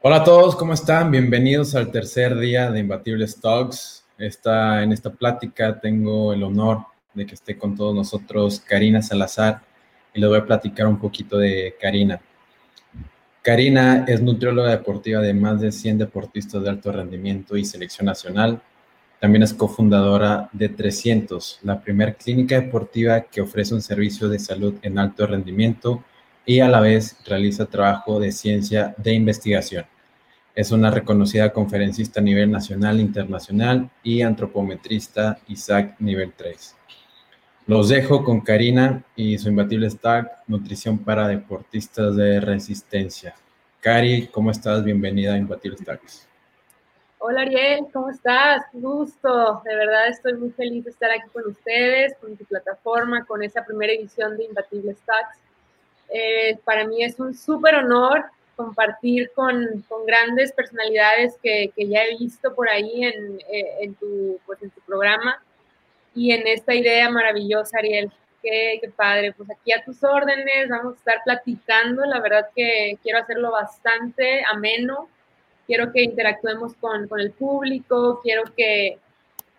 [0.00, 1.10] Hola a todos, ¿cómo están?
[1.10, 4.04] Bienvenidos al tercer día de Imbatibles Talks.
[4.16, 9.60] Esta, en esta plática tengo el honor de que esté con todos nosotros Karina Salazar
[10.14, 12.20] y les voy a platicar un poquito de Karina.
[13.42, 18.62] Karina es nutrióloga deportiva de más de 100 deportistas de alto rendimiento y selección nacional.
[19.18, 24.74] También es cofundadora de 300, la primera clínica deportiva que ofrece un servicio de salud
[24.82, 26.04] en alto rendimiento
[26.48, 29.84] y a la vez realiza trabajo de ciencia de investigación.
[30.54, 36.74] Es una reconocida conferencista a nivel nacional e internacional y antropometrista ISAC nivel 3.
[37.66, 43.34] Los dejo con Karina y su imbatible stack, Nutrición para Deportistas de Resistencia.
[43.80, 44.82] Cari, ¿cómo estás?
[44.82, 46.26] Bienvenida a Imbatible Stacks.
[47.18, 48.62] Hola Ariel, ¿cómo estás?
[48.72, 49.60] Gusto.
[49.66, 53.66] De verdad estoy muy feliz de estar aquí con ustedes, con tu plataforma, con esa
[53.66, 55.47] primera edición de Imbatible Stacks.
[56.10, 58.24] Eh, para mí es un súper honor
[58.56, 63.94] compartir con, con grandes personalidades que, que, ya he visto por ahí en, eh, en,
[63.94, 65.40] tu, pues, en tu programa
[66.14, 68.10] y en esta idea maravillosa, Ariel.
[68.42, 72.96] Qué, qué, padre, pues aquí a tus órdenes, vamos a estar platicando, la verdad que
[73.02, 75.08] quiero hacerlo bastante ameno,
[75.66, 78.98] quiero que interactuemos con, con el público, quiero que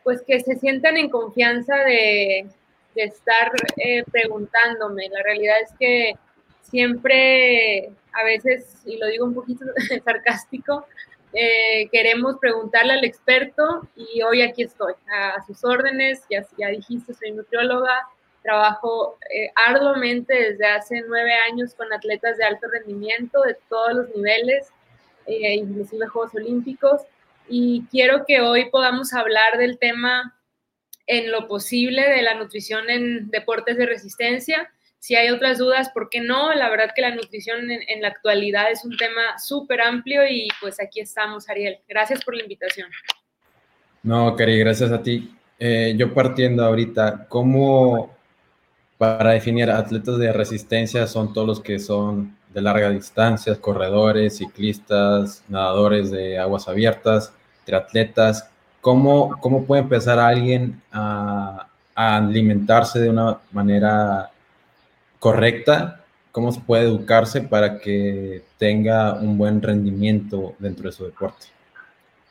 [0.04, 2.48] pues que se sientan en confianza de,
[2.96, 5.10] de estar eh, preguntándome.
[5.10, 6.14] La realidad es que
[6.70, 9.66] siempre, a veces, y lo digo un poquito
[10.06, 10.86] sarcástico,
[11.34, 17.14] eh, queremos preguntarle al experto y hoy aquí estoy, a, sus órdenes, ya, ya dijiste,
[17.14, 18.08] soy nutrióloga,
[18.42, 24.16] trabajo eh, arduamente desde hace nueve años con atletas de alto rendimiento de todos los
[24.16, 24.70] niveles,
[25.28, 27.02] eh, inclusive Juegos Olímpicos,
[27.48, 30.36] y quiero que hoy podamos hablar del tema
[31.06, 36.10] en lo posible de la nutrición en deportes de resistencia si hay otras dudas, ¿por
[36.10, 36.54] qué no?
[36.54, 40.80] La verdad que la nutrición en, la actualidad es un tema súper amplio y pues
[40.82, 41.80] aquí estamos, Ariel.
[41.88, 42.90] Gracias por la invitación.
[44.04, 45.34] No, Cari, gracias a ti.
[45.58, 48.14] Eh, yo partiendo ahorita, ¿cómo
[48.98, 55.44] para definir atletas de resistencia son todos los que son de larga distancia, corredores, ciclistas,
[55.48, 58.50] nadadores de aguas abiertas, triatletas?
[58.82, 64.32] ¿Cómo, cómo puede empezar alguien a, a alimentarse de una manera
[65.20, 71.48] correcta, cómo se puede educarse para que tenga un buen rendimiento dentro de su deporte.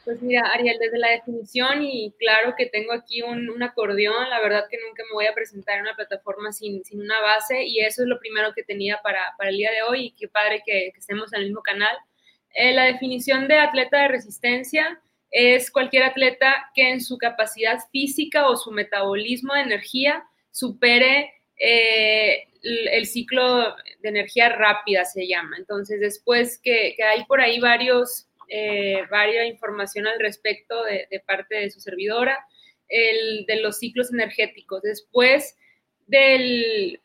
[0.08, 4.64] Pues mira, Ariel, desde la definición y claro que tengo aquí un, acordeón, la verdad
[4.70, 8.04] que nunca me voy a presentar en una plataforma sin, sin una base y eso
[8.04, 10.92] es lo primero que tenía para, para el día de hoy y qué padre que,
[10.96, 11.94] estemos en el mismo canal.
[12.54, 14.98] Eh, la definición de atleta de resistencia
[15.30, 22.44] es cualquier atleta que en su capacidad física o su metabolismo de energía supere eh,
[22.62, 25.56] el ciclo de energía rápida se llama.
[25.58, 31.70] Entonces, después que, hay por ahí varios, eh, varias información al respecto de, parte de
[31.70, 32.38] su servidora,
[32.88, 34.82] el, de los ciclos energéticos.
[34.82, 35.56] Después
[36.06, 37.00] del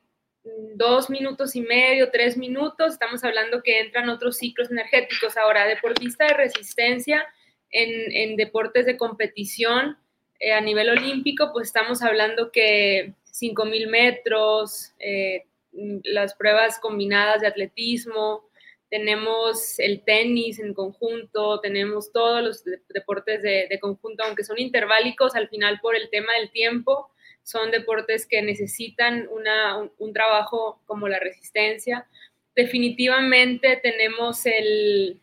[0.75, 5.37] dos minutos y medio, tres minutos, estamos hablando que entran otros ciclos energéticos.
[5.37, 7.25] Ahora, deportista de resistencia
[7.69, 9.97] en, deportes de competición
[10.39, 15.45] eh, a nivel olímpico, pues estamos hablando que 5.000 metros, eh,
[16.03, 18.47] las pruebas combinadas de atletismo,
[18.93, 25.49] tenemos el tenis en conjunto, tenemos todos los deportes de, conjunto, aunque son interválicos, al
[25.49, 27.09] final por el tema del tiempo,
[27.41, 29.27] son deportes que necesitan
[29.97, 32.07] un, trabajo como la resistencia.
[32.55, 35.19] Definitivamente tenemos el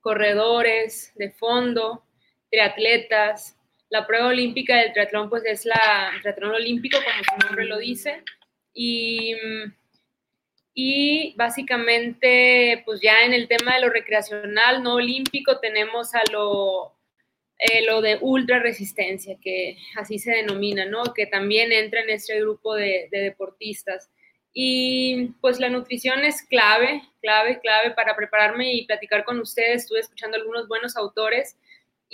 [0.00, 2.04] corredores de fondo,
[2.52, 3.56] triatletas,
[3.92, 8.22] la prueba olímpica del triatlón, pues es la triatlón olímpico, como su nombre lo dice.
[8.72, 9.36] Y,
[10.72, 16.96] y básicamente, pues ya en el tema de lo recreacional, no olímpico, tenemos a lo,
[17.58, 21.02] eh, lo de ultra resistencia, que así se denomina, ¿no?
[21.14, 24.08] Que también entra en este grupo de, de deportistas.
[24.54, 29.82] Y pues la nutrición es clave, clave, clave para prepararme y platicar con ustedes.
[29.82, 31.58] Estuve escuchando algunos buenos autores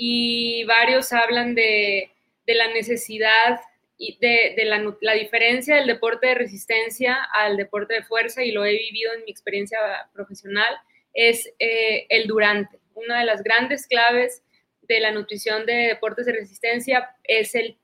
[0.00, 2.12] y varios hablan de,
[2.46, 3.60] la necesidad
[3.98, 8.78] y de, la, diferencia del deporte de resistencia al deporte de fuerza, y lo he
[8.78, 9.78] vivido en mi experiencia
[10.14, 10.72] profesional,
[11.12, 12.78] es eh, el durante.
[12.94, 14.44] Una de las grandes claves
[14.82, 17.76] de la nutrición de deportes de resistencia es el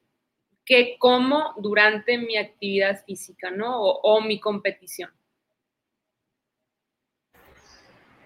[0.64, 3.76] que como durante mi actividad física, ¿no?
[3.80, 5.10] O, mi competición.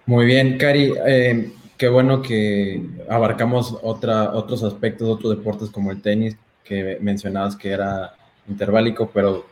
[0.05, 0.93] Muy bien, Cari.
[1.07, 7.57] Eh, qué bueno que abarcamos otra, otros aspectos, otros deportes como el tenis, que mencionabas
[7.57, 8.15] que era
[8.49, 9.47] interválico, pero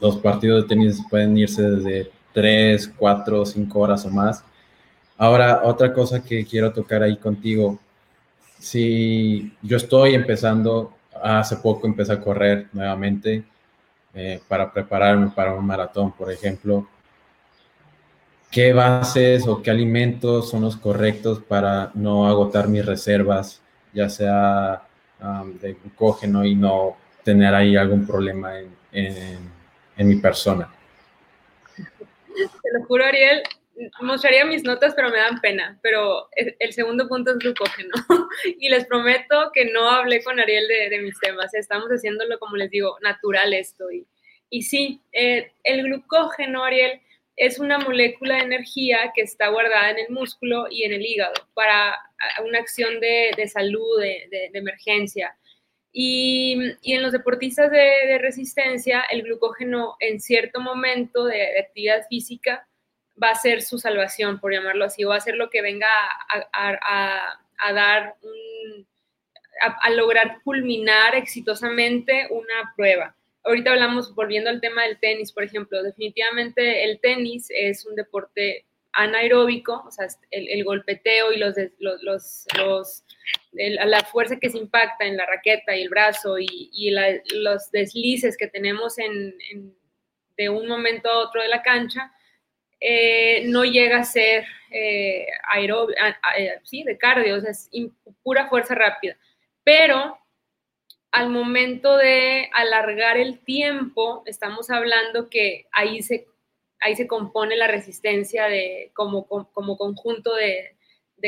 [0.00, 4.42] los partidos de tenis pueden irse desde 3, 4, 5 horas o más.
[5.18, 7.78] Ahora, otra cosa que quiero tocar ahí contigo,
[8.58, 10.92] si yo estoy empezando,
[11.22, 13.44] hace poco empecé a correr nuevamente
[14.14, 16.86] eh, para prepararme para un maratón, por ejemplo,
[18.56, 23.62] ¿qué bases o qué alimentos son los correctos para no agotar mis reservas,
[23.92, 24.82] ya sea
[25.60, 28.54] de glucógeno y no tener ahí algún problema
[28.92, 30.72] en mi persona?
[31.84, 33.42] Te lo juro, Ariel,
[34.00, 35.78] mostraría mis notas, pero me dan pena.
[35.82, 37.90] Pero el segundo punto es glucógeno.
[38.58, 41.52] y les prometo que no hablé con Ariel de, mis temas.
[41.52, 43.90] Estamos haciéndolo, como les digo, natural esto.
[43.90, 44.06] Y,
[44.48, 47.02] y sí, eh, el glucógeno, Ariel,
[47.36, 51.34] es una molécula de energía que está guardada en el músculo y en el hígado
[51.54, 51.94] para
[52.44, 55.36] una acción de, de salud, de, de, emergencia.
[55.92, 62.66] Y, y, en los deportistas de, resistencia, el glucógeno en cierto momento de, actividad física
[63.22, 65.88] va a ser su salvación, por llamarlo así, o va a ser lo que venga
[66.52, 68.14] a, dar
[69.60, 73.16] a, lograr culminar exitosamente una prueba.
[73.46, 78.66] Ahorita hablamos, volviendo al tema del tenis, por ejemplo, definitivamente el tenis es un deporte
[78.92, 83.04] anaeróbico, o sea, el, golpeteo y los, los, los,
[83.52, 86.90] la fuerza que se impacta en la raqueta y el brazo y,
[87.34, 89.34] los deslices que tenemos en,
[90.36, 92.12] de un momento a otro de la cancha,
[92.80, 95.26] eh, no llega a ser eh,
[95.56, 97.70] eh, sí, de cardio, o sea, es
[98.22, 99.16] pura fuerza rápida.
[99.62, 100.18] Pero
[101.12, 106.26] al momento de alargar el tiempo, estamos hablando que ahí se,
[106.80, 110.72] ahí se compone la resistencia de, como, como conjunto de,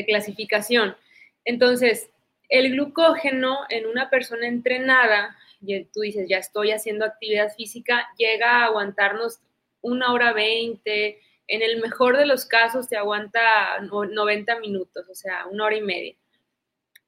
[0.07, 0.97] clasificación.
[1.45, 2.11] Entonces,
[2.49, 8.61] el glucógeno en una persona entrenada, y tú dices, ya estoy haciendo actividad física, llega
[8.61, 9.41] a aguantarnos
[9.81, 15.47] una hora veinte, en el mejor de los casos te aguanta 90 minutos, o sea,
[15.47, 16.15] una hora y media.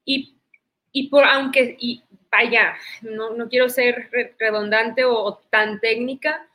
[0.05, 0.38] Y,
[0.90, 1.76] y por, aunque,
[2.30, 6.46] vaya, no, no quiero ser redundante o, tan técnica,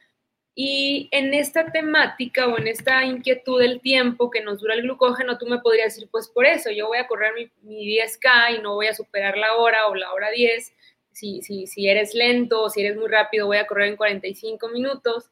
[0.57, 5.37] y en esta temática o en esta inquietud del tiempo que nos dura el glucógeno,
[5.37, 8.61] tú me podrías decir, pues por eso, yo voy a correr mi, mi 10K y
[8.61, 10.73] no voy a superar la hora o la hora 10.
[11.11, 14.69] Si, si, si eres lento o si eres muy rápido, voy a correr en 45
[14.69, 15.29] minutos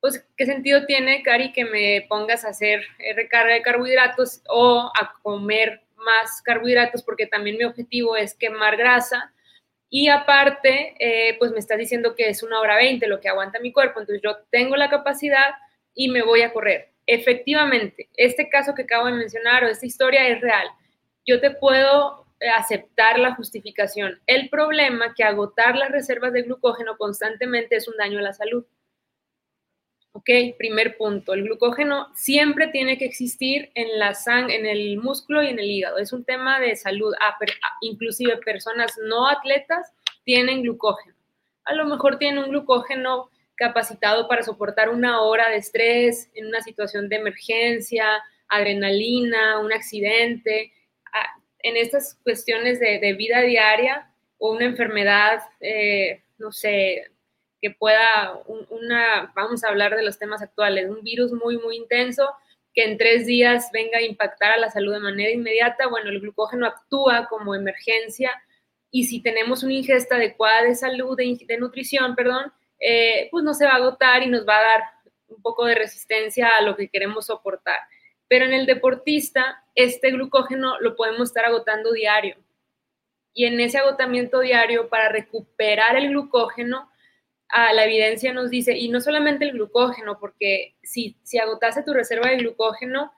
[0.00, 2.82] pues, ¿qué sentido tiene, Cari, que me pongas a hacer
[3.14, 7.02] recarga de carbohidratos o a comer más carbohidratos?
[7.02, 9.32] Porque también mi objetivo es quemar grasa.
[9.90, 13.58] Y aparte, eh, pues me estás diciendo que es una hora 20 lo que aguanta
[13.58, 14.00] mi cuerpo.
[14.00, 15.54] Entonces yo tengo la capacidad
[15.94, 16.92] y me voy a correr.
[17.06, 20.68] Efectivamente, este caso que acabo de mencionar o esta historia es real.
[21.26, 22.24] Yo te puedo
[22.56, 24.20] aceptar la justificación.
[24.26, 28.64] El problema que agotar las reservas de glucógeno constantemente es un daño a la salud.
[30.20, 30.28] Ok,
[30.58, 31.32] primer punto.
[31.32, 35.70] El glucógeno siempre tiene que existir en la sangre, en el músculo y en el
[35.70, 35.96] hígado.
[35.96, 37.14] Es un tema de salud.
[37.22, 39.94] Ah, ah, inclusive personas no atletas
[40.24, 41.16] tienen glucógeno.
[41.64, 46.60] A lo mejor tienen un glucógeno capacitado para soportar una hora de estrés en una
[46.60, 50.70] situación de emergencia, adrenalina, un accidente.
[51.14, 57.10] Ah, en estas cuestiones de, vida diaria o una enfermedad, eh, no sé,
[57.60, 62.30] que pueda, una, vamos a hablar de los temas actuales, un virus muy, muy intenso
[62.74, 66.20] que en tres días venga a impactar a la salud de manera inmediata, bueno, el
[66.20, 68.30] glucógeno actúa como emergencia
[68.90, 73.64] y si tenemos una ingesta adecuada de salud, de, nutrición, perdón, eh, pues no se
[73.64, 74.82] va a agotar y nos va a dar
[75.28, 77.78] un poco de resistencia a lo que queremos soportar.
[78.28, 82.36] Pero en el deportista, este glucógeno lo podemos estar agotando diario.
[83.32, 86.89] Y en ese agotamiento diario, para recuperar el glucógeno,
[87.52, 92.30] la evidencia nos dice, y no solamente el glucógeno, porque si, si agotaste tu reserva
[92.30, 93.12] de glucógeno,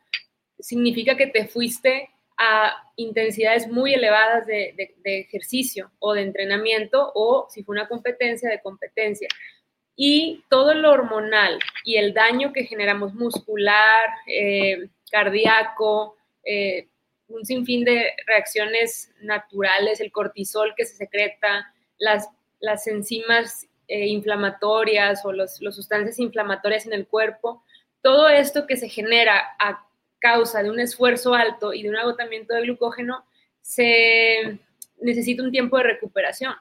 [0.59, 4.75] significa que te fuiste a intensidades muy elevadas de,
[5.05, 9.29] ejercicio o de entrenamiento, o si fue una competencia, de competencia.
[9.95, 16.89] Y todo lo hormonal y el daño que generamos muscular, eh, cardíaco, eh,
[17.29, 22.29] un sinfín de reacciones naturales, el cortisol que se secreta, las,
[22.61, 27.63] las enzimas eh, inflamatorias o las sustancias inflamatorias en el cuerpo,
[28.01, 29.87] todo esto que se genera a
[30.19, 33.27] causa de un esfuerzo alto y de un agotamiento de glucógeno,
[33.61, 34.59] se
[34.99, 36.55] necesita un tiempo de recuperación.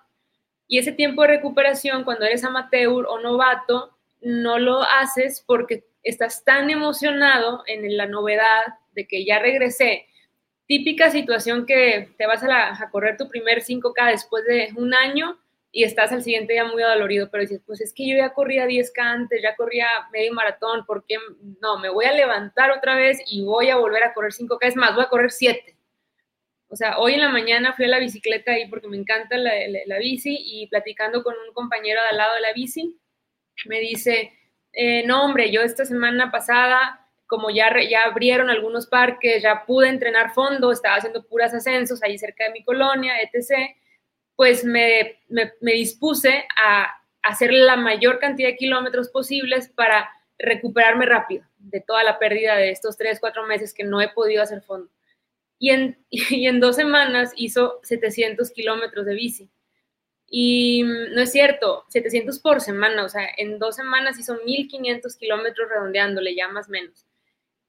[0.67, 6.43] Y ese tiempo de recuperación, cuando eres amateur o novato, no lo haces porque estás
[6.43, 10.05] tan emocionado en la novedad de que ya regresé.
[10.67, 15.39] Típica situación que te vas a, a correr tu primer 5K después de un año
[15.71, 18.67] y estás al siguiente día muy adolorido, pero dices, pues es que yo ya corría
[18.67, 21.17] 10K antes, ya corría medio maratón, ¿por qué?
[21.61, 24.75] No, me voy a levantar otra vez y voy a volver a correr 5K, es
[24.75, 25.77] más, voy a correr 7.
[26.67, 29.51] O sea, hoy en la mañana fui a la bicicleta ahí porque me encanta la,
[29.85, 32.97] la, bici y platicando con un compañero de al lado de la bici,
[33.65, 34.33] me dice,
[34.73, 39.87] eh, no hombre, yo esta semana pasada, como ya, ya abrieron algunos parques, ya pude
[39.87, 43.75] entrenar fondo, estaba haciendo puras ascensos ahí cerca de mi colonia, etc.,
[44.35, 46.87] pues me, me, dispuse a
[47.21, 50.09] hacer la mayor cantidad de kilómetros posibles para
[50.39, 54.41] recuperarme rápido de toda la pérdida de estos tres, cuatro meses que no he podido
[54.41, 54.89] hacer fondo.
[55.59, 59.49] Y en, y en dos semanas hizo 700 kilómetros de bici.
[60.33, 65.69] Y no es cierto, 700 por semana, o sea, en dos semanas hizo 1500 kilómetros
[65.69, 67.05] redondeándole, ya más o menos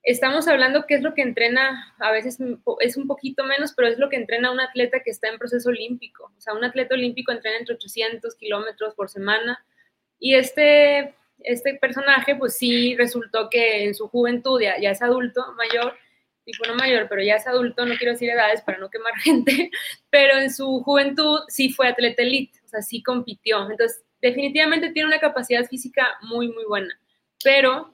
[0.03, 2.39] estamos hablando que es lo que entrena, a veces
[2.81, 5.69] es un poquito menos, pero es lo que entrena un atleta que está en proceso
[5.69, 6.33] olímpico.
[6.37, 9.65] O sea, un atleta olímpico entrena entre 800 kilómetros por semana.
[10.19, 15.53] Y este, este personaje, pues sí, resultó que en su juventud, ya, ya es adulto,
[15.55, 15.95] mayor,
[16.45, 19.71] tipo no mayor, pero ya es adulto, no quiero decir edades para no quemar gente,
[20.11, 23.71] pero en su juventud sí fue atleta elite, o sea, sí compitió.
[23.71, 26.99] Entonces, definitivamente tiene una capacidad física muy, muy buena.
[27.45, 27.92] Pero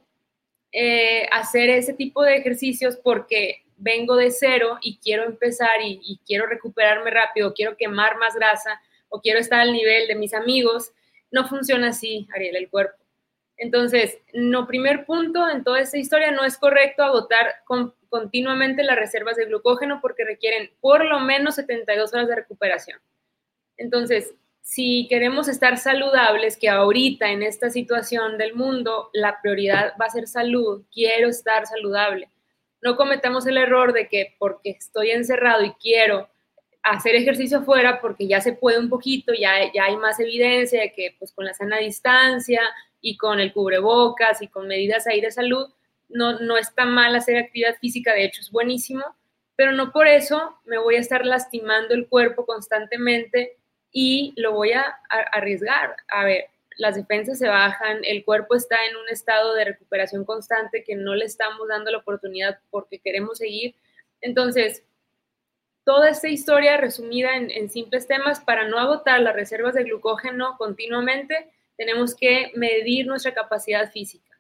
[0.73, 6.47] eh, hacer ese tipo de ejercicios porque vengo de cero y quiero empezar y, quiero
[6.47, 10.93] recuperarme rápido, quiero quemar más grasa o quiero estar al nivel de mis amigos,
[11.31, 12.97] no funciona así, Ariel, el cuerpo.
[13.57, 17.57] Entonces, no primer punto en toda esta historia, no es correcto agotar
[18.09, 23.01] continuamente las reservas de glucógeno porque requieren por lo menos 72 horas de recuperación.
[23.77, 24.35] Entonces,
[24.69, 30.11] si queremos estar saludables, que ahorita en esta situación del mundo la prioridad va a
[30.11, 32.29] ser salud, quiero estar saludable.
[32.83, 36.29] No cometamos el error de que porque estoy encerrado y quiero
[36.83, 40.93] hacer ejercicio afuera porque ya se puede un poquito, ya, ya hay más evidencia de
[40.93, 42.61] que pues con la sana distancia
[43.01, 45.67] y con el cubrebocas y con medidas ahí de salud,
[46.11, 49.03] no, no está mal hacer actividad física, de hecho es buenísimo,
[49.57, 53.58] pero no por eso me voy a estar lastimando el cuerpo constantemente
[53.92, 54.99] y lo voy a,
[55.33, 55.97] arriesgar.
[56.09, 60.85] A ver, las defensas se bajan, el cuerpo está en un estado de recuperación constante
[60.85, 63.75] que no le estamos dando la oportunidad porque queremos seguir.
[64.21, 64.85] Entonces,
[65.85, 70.57] toda esta historia resumida en, en, simples temas, para no agotar las reservas de glucógeno
[70.59, 74.38] continuamente, tenemos que medir nuestra capacidad física.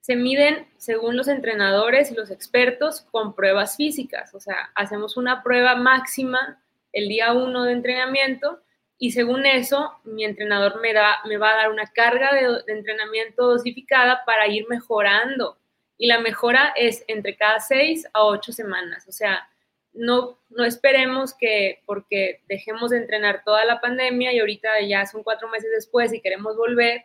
[0.00, 4.34] Se miden, según los entrenadores y los expertos, con pruebas físicas.
[4.34, 8.62] O sea, hacemos una prueba máxima el día uno de entrenamiento
[8.98, 13.46] y según eso mi entrenador me, da, me va a dar una carga de, entrenamiento
[13.46, 15.56] dosificada para ir mejorando.
[15.96, 19.06] Y la mejora es entre cada seis a ocho semanas.
[19.08, 19.48] O sea,
[19.92, 25.22] no, no esperemos que porque dejemos de entrenar toda la pandemia y ahorita ya son
[25.22, 27.04] cuatro meses después y queremos volver,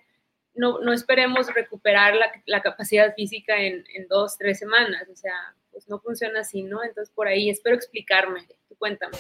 [0.56, 5.08] no, no esperemos recuperar la, capacidad física en, en, dos, tres semanas.
[5.12, 6.84] O sea, pues no funciona así, ¿no?
[6.84, 8.48] Entonces por ahí espero explicarme.
[8.80, 9.18] cuéntame.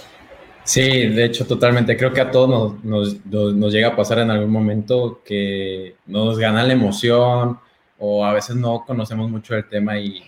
[0.64, 1.98] Sí, de hecho, totalmente.
[1.98, 6.64] Creo que a todos nos, nos, llega a pasar en algún momento que nos gana
[6.64, 7.60] la emoción
[8.00, 10.24] o a veces no conocemos mucho el tema y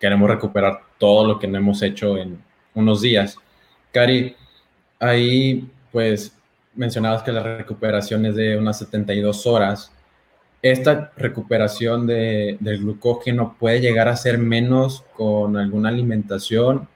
[0.00, 2.40] queremos recuperar todo lo que no hemos hecho en
[2.74, 3.36] unos días.
[3.92, 4.36] Cari,
[5.00, 6.32] ahí pues
[6.74, 9.92] mencionabas que la recuperación es de unas 72 horas.
[10.62, 16.88] ¿Esta recuperación de, del glucógeno puede llegar a ser menos con alguna alimentación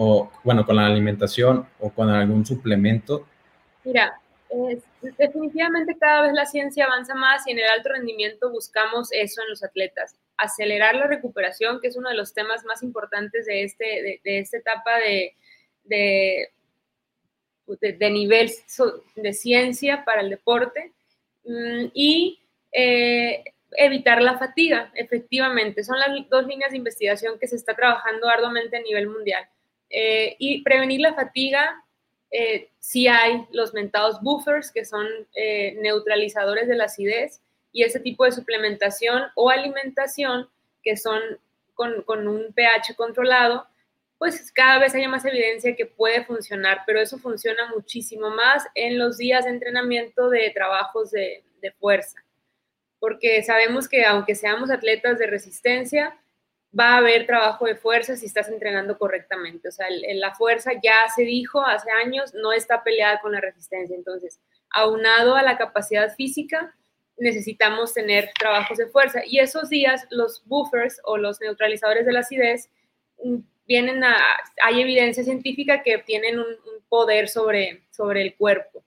[0.00, 3.26] o bueno, con la alimentación o con algún suplemento?
[3.82, 4.20] Mira,
[5.18, 9.50] definitivamente cada vez la ciencia avanza más y en el alto rendimiento buscamos eso en
[9.50, 14.20] los atletas, acelerar la recuperación, que es uno de los temas más importantes de, este,
[14.22, 15.34] de, esta etapa de,
[15.82, 16.48] de,
[17.66, 18.52] de, nivel
[19.16, 20.92] de ciencia para el deporte
[21.44, 22.40] mm, y
[22.70, 25.82] eh, evitar la fatiga, efectivamente.
[25.82, 29.44] Son las dos líneas de investigación que se está trabajando arduamente a nivel mundial.
[29.90, 31.82] Eh, y prevenir la fatiga,
[32.30, 37.40] eh, si hay los mentados buffers, que son eh, neutralizadores de la acidez,
[37.72, 40.48] y ese tipo de suplementación o alimentación,
[40.82, 41.20] que son
[41.74, 43.66] con, con un pH controlado,
[44.18, 48.98] pues cada vez hay más evidencia que puede funcionar, pero eso funciona muchísimo más en
[48.98, 52.18] los días de entrenamiento de trabajos de, de fuerza,
[52.98, 56.18] porque sabemos que aunque seamos atletas de resistencia,
[56.78, 59.68] va a haber trabajo de fuerza si estás entrenando correctamente.
[59.68, 63.96] O sea, la fuerza ya se dijo hace años, no está peleada con la resistencia.
[63.96, 66.74] Entonces, aunado a la capacidad física,
[67.16, 69.22] necesitamos tener trabajos de fuerza.
[69.26, 72.70] Y esos días, los buffers o los neutralizadores de la acidez
[73.22, 74.16] mm, vienen a,
[74.62, 76.46] hay evidencia científica que tienen un,
[76.88, 78.82] poder sobre, sobre el cuerpo.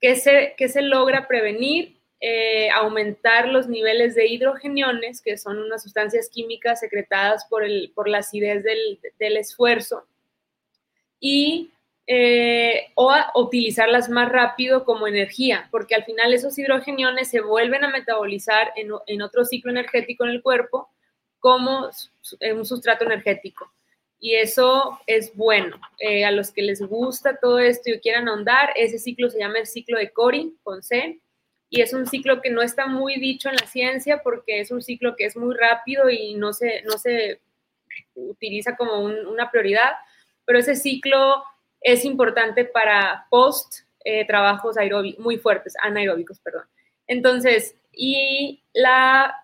[0.00, 1.99] ¿Qué se, se logra prevenir?
[2.22, 8.08] Eh, aumentar los niveles de hidrogeniones, que son unas sustancias químicas secretadas por, el, por
[8.08, 10.06] la acidez del, del esfuerzo,
[11.18, 11.70] y
[12.06, 17.90] eh, o utilizarlas más rápido como energía, porque al final esos hidrogeniones se vuelven a
[17.90, 20.90] metabolizar en, otro ciclo energético en el cuerpo
[21.38, 21.88] como
[22.52, 23.72] un sustrato energético.
[24.18, 25.80] Y eso es bueno.
[26.00, 29.60] Eh, a los que les gusta todo esto y quieran ahondar, ese ciclo se llama
[29.60, 31.20] el ciclo de Cori, con C,
[31.70, 34.82] y es un ciclo que no está muy dicho en la ciencia porque es un
[34.82, 37.40] ciclo que es muy rápido y no se, no se
[38.14, 39.92] utiliza como una prioridad,
[40.44, 41.44] pero ese ciclo
[41.80, 46.64] es importante para post eh, trabajos aeróbicos, muy fuertes, anaeróbicos, perdón.
[47.06, 49.34] Entonces, y la,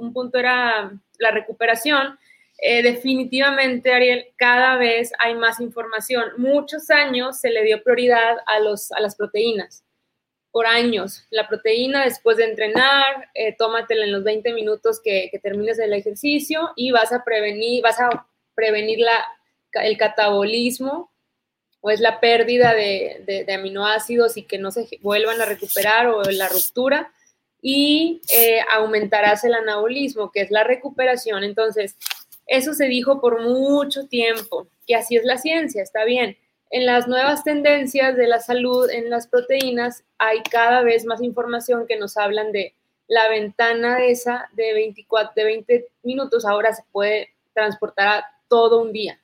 [0.00, 2.18] un punto era la recuperación.
[2.60, 6.30] Eh, definitivamente, Ariel, cada vez hay más información.
[6.38, 9.84] Muchos años se le dio prioridad a, los, a las proteínas.
[10.50, 15.78] Por años, la proteína después de entrenar, eh, tómatela en los 20 minutos que, termines
[15.78, 19.24] el ejercicio y vas a prevenir, vas a prevenir la
[19.74, 21.10] el catabolismo
[21.80, 26.48] o es la pérdida de, aminoácidos y que no se vuelvan a recuperar o la
[26.48, 27.12] ruptura
[27.60, 31.44] y eh, aumentarás el anabolismo, que es la recuperación.
[31.44, 31.96] Entonces,
[32.46, 36.36] eso se dijo por mucho tiempo, que así es la ciencia, está bien.
[36.70, 41.86] En las nuevas tendencias de la salud en las proteínas hay cada vez más información
[41.86, 42.74] que nos hablan de
[43.06, 48.92] la ventana esa de 24 de 20 minutos ahora se puede transportar a todo un
[48.92, 49.18] día.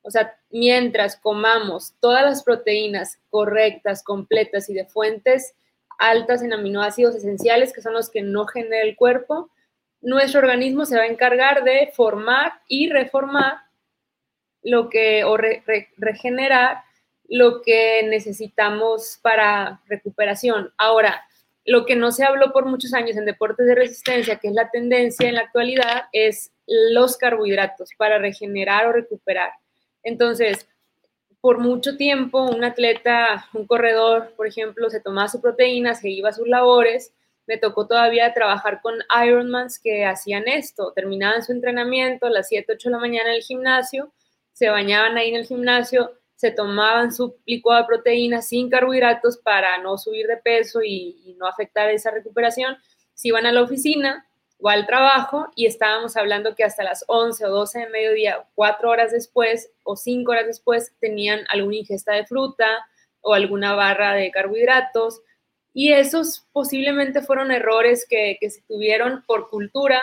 [0.00, 5.54] O sea, mientras comamos todas las proteínas correctas, completas y de fuentes
[5.98, 9.50] altas en aminoácidos esenciales, que son los que no genera el cuerpo,
[10.00, 13.58] nuestro organismo se va a encargar de formar y reformar
[14.64, 15.36] lo que, o
[15.96, 16.82] regenerar
[17.28, 20.72] lo que necesitamos para recuperación.
[20.76, 21.22] Ahora,
[21.64, 24.70] lo que no se habló por muchos años en deportes de resistencia, que es la
[24.70, 29.50] tendencia en la actualidad, es los carbohidratos para regenerar o recuperar.
[30.02, 30.68] Entonces,
[31.40, 36.30] por mucho tiempo, un atleta, un corredor, por ejemplo, se tomaba su proteína, se iba
[36.30, 37.12] a sus labores.
[37.46, 38.94] Me tocó todavía trabajar con
[39.26, 43.36] Ironmans que hacían esto, terminaban su entrenamiento a las 7, 8 de la mañana en
[43.36, 44.10] el gimnasio,
[44.54, 49.76] se bañaban ahí en el gimnasio, se tomaban su licuado de proteína sin carbohidratos para
[49.78, 52.76] no subir de peso y, no afectar esa recuperación.
[53.12, 54.26] Se iban a la oficina,
[54.58, 58.88] o al trabajo y estábamos hablando que hasta las 11 o 12 de mediodía, cuatro
[58.88, 62.86] horas después o cinco horas después, tenían alguna ingesta de fruta
[63.20, 65.20] o alguna barra de carbohidratos.
[65.72, 70.00] Y esos posiblemente fueron errores que, se tuvieron por cultura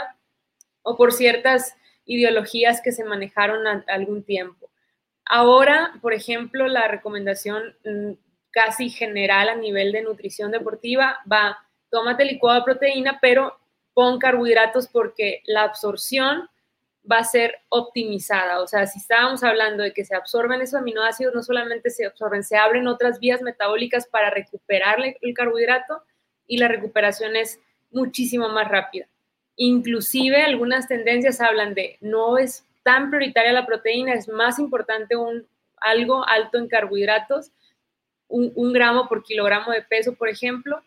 [0.83, 4.69] o por ciertas ideologías que se manejaron algún tiempo.
[5.25, 8.11] Ahora, por ejemplo, la recomendación mm,
[8.51, 11.57] casi general a nivel de nutrición deportiva va,
[11.89, 13.57] tómate licuado de proteína, pero
[13.93, 16.49] pon carbohidratos porque la absorción
[17.09, 18.61] va a ser optimizada.
[18.61, 22.43] O sea, si estábamos hablando de que se absorben esos aminoácidos, no solamente se absorben,
[22.43, 26.03] se abren otras vías metabólicas para recuperar el carbohidrato
[26.45, 27.59] y la recuperación es
[27.91, 29.07] muchísimo más rápida.
[29.63, 35.47] Inclusive algunas tendencias hablan de no es tan prioritaria la proteína, es más importante un,
[35.77, 37.51] algo alto en carbohidratos,
[38.27, 40.81] un gramo por kilogramo de peso, por ejemplo,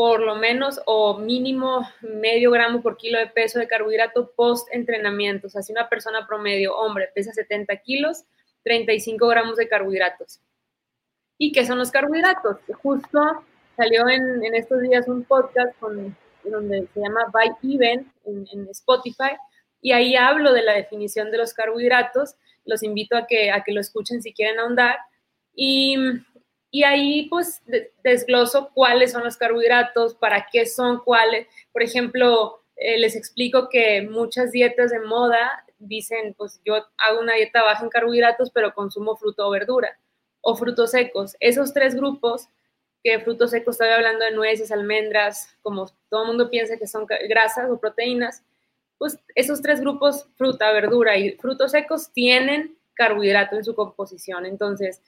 [0.00, 5.48] por lo menos o mínimo medio gramo por kilo de peso de carbohidrato post entrenamiento.
[5.48, 8.24] O sea, si una persona promedio, hombre, pesa 70 kilos,
[8.64, 10.40] 35 gramos de carbohidratos.
[11.36, 12.56] ¿Y qué son los carbohidratos?
[12.82, 13.44] Justo
[13.76, 19.36] salió en, estos días un podcast con, donde se llama By Even en, Spotify
[19.82, 22.36] y ahí hablo de la definición de los carbohidratos.
[22.64, 24.96] Los invito a que, a que lo escuchen si quieren ahondar.
[25.54, 25.96] Y
[26.70, 27.62] y ahí pues
[28.04, 31.48] desgloso cuáles son los carbohidratos, para qué son cuáles.
[31.72, 37.34] Por ejemplo, eh, les explico que muchas dietas de moda dicen, pues yo hago una
[37.34, 39.98] dieta baja en carbohidratos, pero consumo fruto o verdura,
[40.42, 41.36] o frutos secos.
[41.40, 42.48] Esos tres grupos,
[43.02, 47.06] que frutos secos estoy hablando de nueces, almendras, como todo el mundo piensa que son
[47.28, 48.42] grasas o proteínas,
[48.98, 54.44] pues esos tres grupos, fruta, verdura y frutos secos, tienen carbohidrato en su composición.
[54.44, 55.00] Entonces,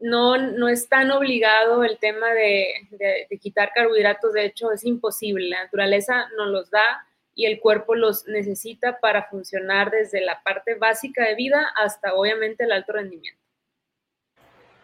[0.00, 5.64] no, no es tan obligado el tema de, quitar carbohidratos, de hecho es imposible, la
[5.64, 11.26] naturaleza nos los da y el cuerpo los necesita para funcionar desde la parte básica
[11.26, 13.40] de vida hasta obviamente el alto rendimiento.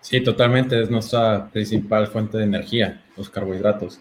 [0.06, 4.00] Sí, totalmente, es nuestra principal fuente de energía, los carbohidratos.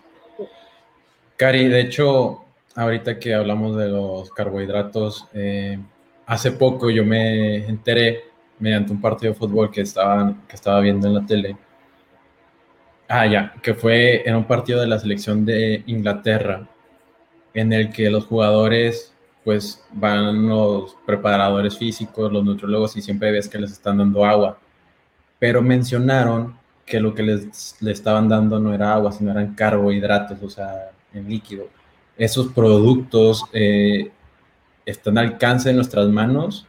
[1.36, 5.80] Cari, de hecho, ahorita que hablamos de los carbohidratos, eh,
[6.28, 8.26] hace poco yo me enteré
[8.60, 11.58] mediante un partido de fútbol que, estaban, que estaba viendo en la tele,
[13.08, 16.68] Ah, ya, que fue en un partido de la selección de Inglaterra,
[17.56, 19.12] en el que los jugadores,
[19.44, 24.60] pues van los preparadores físicos, los nutriólogos, y siempre ves que les están dando agua.
[25.40, 30.50] Pero mencionaron que lo que les, estaban dando no era agua, sino eran carbohidratos, o
[30.50, 31.68] sea, en líquido.
[32.18, 34.12] ¿Esos productos eh,
[34.86, 36.68] están al alcance de nuestras manos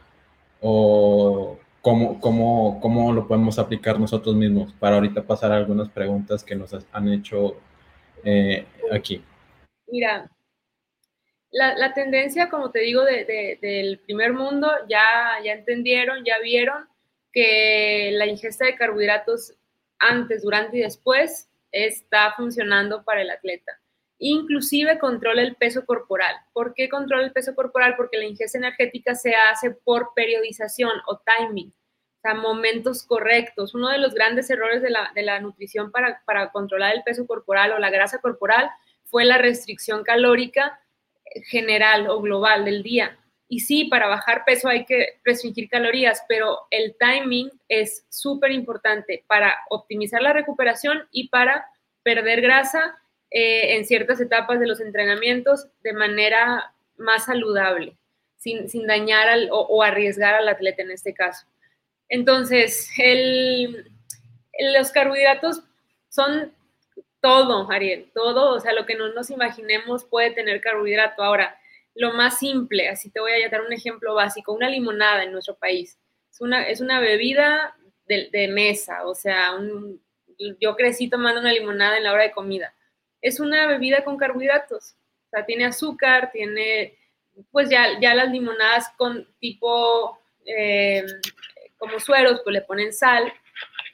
[0.59, 4.73] o cómo, cómo, cómo lo podemos aplicar nosotros mismos?
[4.73, 7.57] Para ahorita pasar a algunas preguntas que nos han hecho
[8.23, 9.23] eh, aquí.
[9.87, 10.29] Mira,
[11.51, 16.87] la, tendencia, como te digo, del primer mundo, ya, ya entendieron, ya vieron
[17.31, 19.53] que la ingesta de carbohidratos
[19.99, 23.79] antes, durante y después está funcionando para el atleta.
[24.19, 26.35] Inclusive controla el peso corporal.
[26.53, 27.95] ¿Por qué controla el peso corporal?
[27.95, 31.71] Porque la ingesta energética se hace por periodización o timing,
[32.23, 33.75] o momentos correctos.
[33.75, 37.79] Uno de los grandes errores de la, nutrición para, para controlar el peso corporal o
[37.79, 38.69] la grasa corporal
[39.05, 40.79] fue la restricción calórica
[41.45, 43.17] general o global del día.
[43.49, 49.23] Y sí, para bajar peso hay que restringir calorías, pero el timing es súper importante
[49.27, 51.65] para optimizar la recuperación y para
[52.03, 52.97] perder grasa
[53.31, 57.97] eh, en ciertas etapas de los entrenamientos de manera más saludable,
[58.37, 61.45] sin, dañar o, arriesgar al atleta en este caso.
[62.09, 62.89] Entonces,
[64.73, 65.61] los carbohidratos
[66.09, 66.53] son
[67.21, 71.23] todo, Ariel, todo, o sea, lo que no nos imaginemos puede tener carbohidrato.
[71.23, 71.59] Ahora,
[71.97, 75.55] lo más simple, así te voy a dar un ejemplo básico, una limonada en nuestro
[75.55, 75.97] país.
[76.31, 77.75] Es una, es una bebida
[78.07, 79.57] de, mesa, o sea,
[80.61, 82.73] yo crecí tomando una limonada en la hora de comida.
[83.21, 86.95] Es una bebida con carbohidratos, o sea, tiene azúcar, tiene,
[87.51, 91.03] pues ya, ya las limonadas con tipo, eh,
[91.77, 93.33] como sueros, pues le ponen sal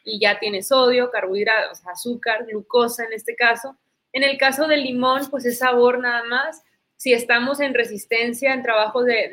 [0.04, 3.78] y ya tiene sodio, carbohidratos, azúcar, glucosa en este caso.
[4.12, 6.63] En el caso del limón, pues es sabor nada más
[7.04, 9.30] si estamos en resistencia, en trabajos de,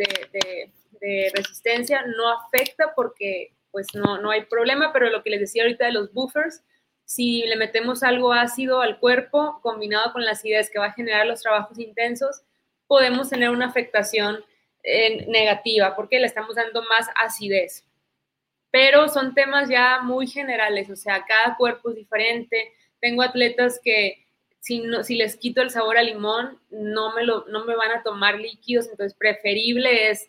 [1.33, 5.87] resistencia, no afecta porque pues no, no hay problema, pero lo que les decía ahorita
[5.87, 6.64] de los buffers,
[7.04, 11.28] si le metemos algo ácido al cuerpo combinado con la acidez que va a generar
[11.28, 12.42] los trabajos intensos,
[12.88, 14.44] podemos tener una afectación
[14.83, 17.87] eh, negativa porque le estamos dando más acidez.
[18.72, 22.72] Pero son temas ya muy generales, o sea, cada cuerpo es diferente.
[23.00, 24.26] Tengo atletas que
[24.61, 27.90] si, no, si les quito el sabor a limón, no me, lo, no me van
[27.92, 30.29] a tomar líquidos, entonces preferible es,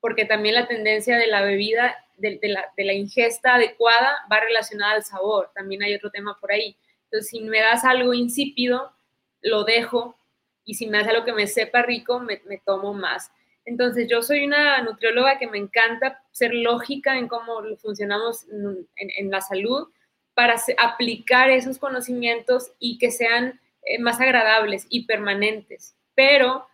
[0.00, 4.92] porque también la tendencia de la bebida, de, la, de la ingesta adecuada va relacionada
[4.92, 6.76] al sabor, también hay otro tema por ahí.
[7.04, 8.92] Entonces, si me das algo insípido,
[9.40, 10.16] lo dejo,
[10.64, 13.32] y si me das algo que me sepa rico, me, me tomo más.
[13.64, 19.30] Entonces, yo soy una nutrióloga que me encanta ser lógica en cómo funcionamos en, en
[19.30, 19.88] la salud
[20.34, 25.94] para aplicar esos conocimientos y que sean eh, más agradables y permanentes.
[26.14, 26.66] Pero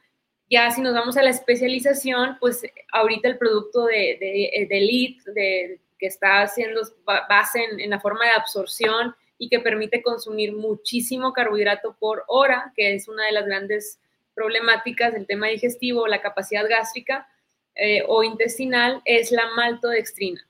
[0.50, 5.80] ya si nos vamos a la especialización, pues ahorita el producto de, de, Elite, de,
[5.98, 11.96] que está haciendo base en, la forma de absorción y que permite consumir muchísimo carbohidrato
[11.98, 14.00] por hora, que es una de las grandes
[14.34, 17.28] problemáticas del tema digestivo, la capacidad gástrica
[17.74, 20.47] eh, o intestinal, es la maltodextrina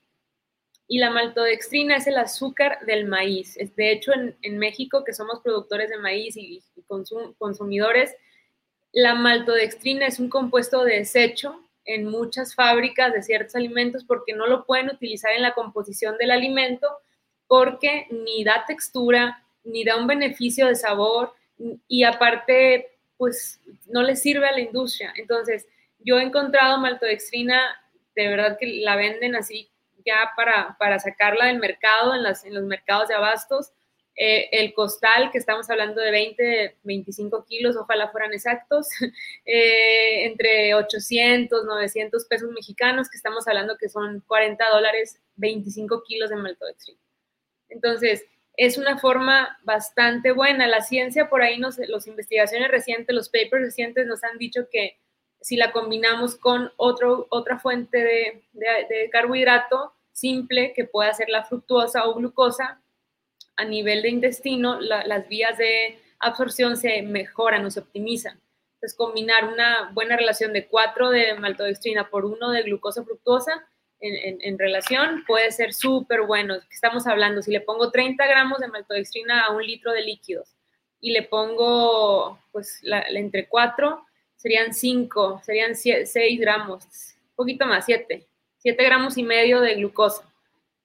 [0.91, 3.59] y la maltodextrina es el azúcar del maíz.
[3.75, 6.63] De hecho, en, México, que somos productores de maíz y,
[7.37, 8.15] consumidores,
[8.91, 14.47] la maltodextrina es un compuesto de desecho en muchas fábricas de ciertos alimentos porque no
[14.47, 16.87] lo pueden utilizar en la composición del alimento
[17.47, 21.33] porque ni da textura, ni da un beneficio de sabor
[21.87, 25.13] y aparte, pues no le sirve a la industria.
[25.17, 25.67] Entonces,
[25.99, 27.61] yo he encontrado maltodextrina,
[28.15, 29.69] de verdad que la venden así
[30.09, 33.71] ya para, para sacarla del mercado, en, las, en los mercados de abastos.
[34.15, 38.89] Eh, el costal, que estamos hablando de 20, 25 kilos, ojalá fueran exactos,
[39.45, 46.29] eh, entre 800, 900 pesos mexicanos, que estamos hablando que son 40 dólares, 25 kilos
[46.29, 46.99] de maltodextrina.
[47.69, 48.25] Entonces,
[48.57, 50.67] es una forma bastante buena.
[50.67, 54.97] La ciencia, por ahí, nos, las investigaciones recientes, los papers recientes nos han dicho que
[55.41, 57.97] si la combinamos con otro, otra fuente
[58.53, 62.81] de, carbohidrato simple que pueda ser la fructuosa o glucosa,
[63.55, 68.39] a nivel de intestino las vías de absorción se mejoran o se optimizan.
[68.75, 73.67] Entonces, combinar una buena relación de 4 de maltodextrina por 1 de glucosa fructuosa
[74.01, 76.55] en, relación puede ser súper bueno.
[76.71, 80.55] Estamos hablando, si le pongo 30 gramos de maltodextrina a un litro de líquidos
[81.01, 84.05] y le pongo pues entre 4
[84.37, 86.07] serían 5, serían 6
[86.39, 86.85] gramos,
[87.31, 88.25] un poquito más, 7,
[88.59, 90.23] 7 gramos y medio de glucosa.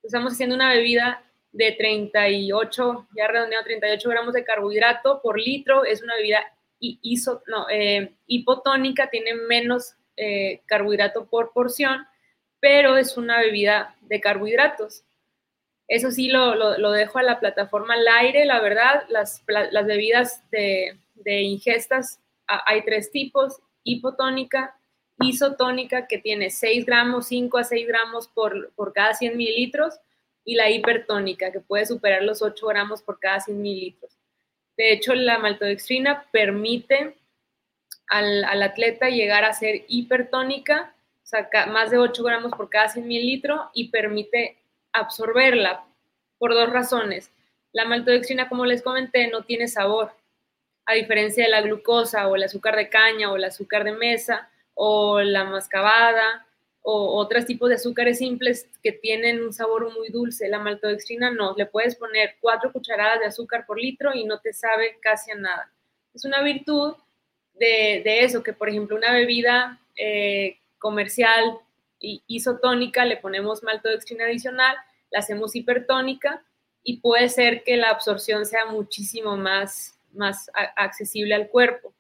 [0.03, 5.85] Estamos haciendo una bebida de 38, ya redondeado 38 gramos de carbohidrato por litro.
[5.85, 6.53] Es una bebida
[7.71, 12.07] eh, hipotónica, tiene menos eh, carbohidrato por porción,
[12.61, 15.05] pero es una bebida de carbohidratos.
[15.87, 20.43] Eso sí, lo, lo, dejo a la plataforma al aire, la verdad, las, las bebidas
[20.51, 24.77] de, de ingestas hay tres tipos, hipotónica,
[25.21, 29.95] isotónica, que tiene 6 gramos, 5 a 6 gramos por, por cada 100 mililitros,
[30.45, 34.19] y la hipertónica, que puede superar los 8 gramos por cada 100 mililitros.
[34.77, 37.17] De hecho, la maltodextrina permite
[38.09, 40.95] al, atleta llegar a ser hipertónica,
[41.33, 44.59] o más de 8 gramos por cada 100 mililitros, y permite
[44.93, 45.85] absorberla
[46.39, 47.31] por dos razones.
[47.73, 50.13] La maltodextrina, como les comenté, no tiene sabor,
[50.87, 54.51] a diferencia de la glucosa o el azúcar de caña o el azúcar de mesa
[54.75, 56.47] o la mascabada
[56.83, 60.49] o otros tipos de azúcares simples que tienen un sabor muy dulce.
[60.49, 64.53] La maltodextrina no, le puedes poner cuatro cucharadas de azúcar por litro y no te
[64.53, 65.73] sabe casi a nada.
[66.13, 66.95] Es una virtud
[67.55, 71.59] de, eso, que por ejemplo una bebida eh, comercial
[71.99, 74.77] isotónica le ponemos maltodextrina adicional,
[75.11, 76.45] la hacemos hipertónica
[76.83, 81.95] y puede ser que la absorción sea muchísimo más, más accesible al cuerpo.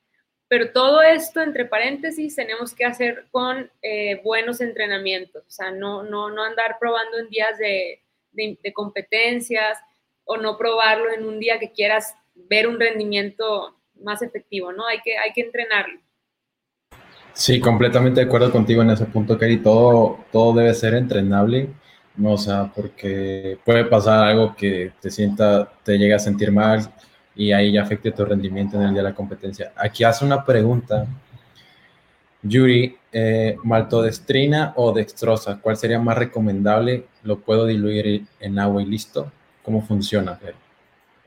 [0.54, 6.04] Pero todo esto, entre paréntesis, tenemos que hacer con eh, buenos entrenamientos, o sea, no,
[6.04, 9.80] no, no andar probando en días de, de, competencias
[10.22, 14.86] o no probarlo en un día que quieras ver un rendimiento más efectivo, ¿no?
[14.86, 15.98] Hay que, hay que entrenarlo.
[17.32, 19.56] Sí, completamente de acuerdo contigo en ese punto, Keri.
[19.56, 21.70] Todo, todo debe ser entrenable,
[22.14, 22.34] ¿no?
[22.34, 26.94] o sea, porque puede pasar algo que te sienta, te llega a sentir mal,
[27.34, 29.72] y ahí ya afecte tu rendimiento en el día de la competencia.
[29.76, 31.06] Aquí hace una pregunta,
[32.42, 37.06] Yuri, eh, maltodestrina o dextrosa, ¿cuál sería más recomendable?
[37.22, 39.32] ¿Lo puedo diluir en agua y listo?
[39.62, 40.38] ¿Cómo funciona?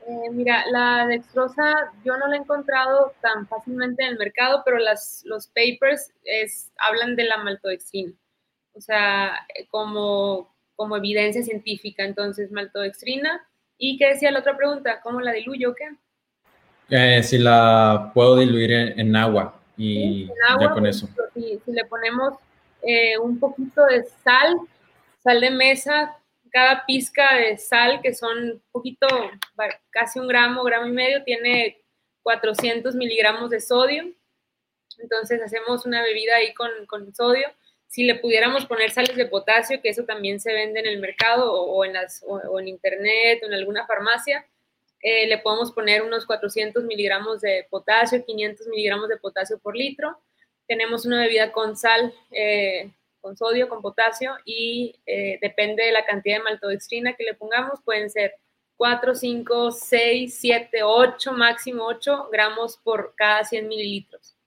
[0.06, 4.78] Eh, mira, la dextrosa yo no la he encontrado tan fácilmente en el mercado, pero
[4.78, 6.12] los papers
[6.78, 8.12] hablan de la maltodextrina,
[8.72, 9.32] o sea,
[9.70, 12.04] como, como evidencia científica.
[12.04, 13.44] Entonces, maltodextrina
[13.78, 15.00] ¿Y qué decía la otra pregunta?
[15.00, 15.88] ¿Cómo la diluyo o qué?
[16.90, 20.26] Eh, si la puedo diluir en, agua y
[20.60, 21.08] ya con eso.
[21.34, 22.34] Si, le ponemos
[22.82, 24.56] eh, un poquito de sal,
[25.22, 26.16] sal de mesa,
[26.50, 29.06] cada pizca de sal, que son un poquito,
[29.90, 31.78] casi un gramo, gramo y medio, tiene
[32.22, 34.10] 400 miligramos de sodio.
[34.98, 37.48] Entonces hacemos una bebida ahí con, con sodio
[37.88, 41.52] si le pudiéramos poner sales de potasio, que eso también se vende en el mercado
[41.52, 41.96] o, en,
[42.68, 44.46] internet o en alguna farmacia,
[45.00, 50.18] eh, le podemos poner unos 400 miligramos de potasio, 500 miligramos de potasio por litro.
[50.66, 52.90] Tenemos una bebida con sal, eh,
[53.22, 57.80] con sodio, con potasio y eh, depende de la cantidad de maltodextrina que le pongamos,
[57.82, 58.34] pueden ser
[58.76, 64.37] 4, 5, 6, 7, 8, máximo 8 gramos por cada 100 mililitros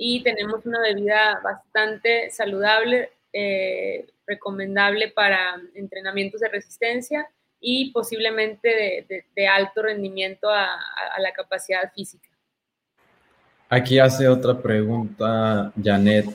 [0.00, 7.28] y tenemos una bebida bastante saludable, eh, recomendable para entrenamientos de resistencia
[7.60, 10.78] y posiblemente de, alto rendimiento a,
[11.18, 12.28] la capacidad física.
[13.68, 16.26] Aquí hace otra pregunta Janet.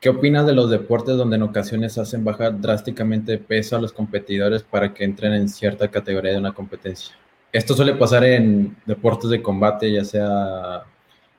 [0.00, 3.92] ¿Qué opinas de los deportes donde en ocasiones hacen bajar drásticamente de peso a los
[3.92, 7.14] competidores para que entren en cierta categoría de una competencia?
[7.52, 10.84] Esto suele pasar en deportes de combate, ya sea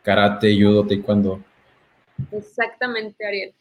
[0.08, 1.44] karate, judo, taekwondo.
[2.32, 3.54] Exactamente, Ariel.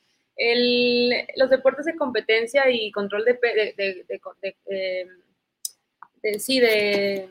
[1.35, 4.05] los deportes de competencia y control de, de,
[6.23, 7.29] de, sí, de,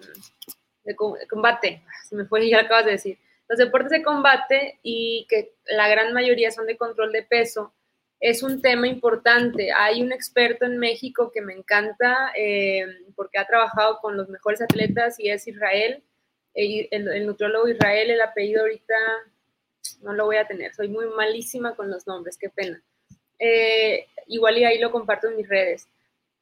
[1.29, 3.17] combate, se me fue, ya lo acabas de decir.
[3.47, 7.73] Los deportes de combate y que la gran mayoría son de control de peso,
[8.19, 9.71] es un tema importante.
[9.71, 14.61] Hay un experto en México que me encanta eh, porque ha trabajado con los mejores
[14.61, 16.03] atletas y es Israel,
[16.55, 18.95] el, el, nutriólogo Israel, el apellido ahorita
[20.01, 22.81] no lo voy a tener, soy muy malísima con los nombres, qué pena.
[23.39, 25.87] Eh, igual y ahí lo comparto en mis redes.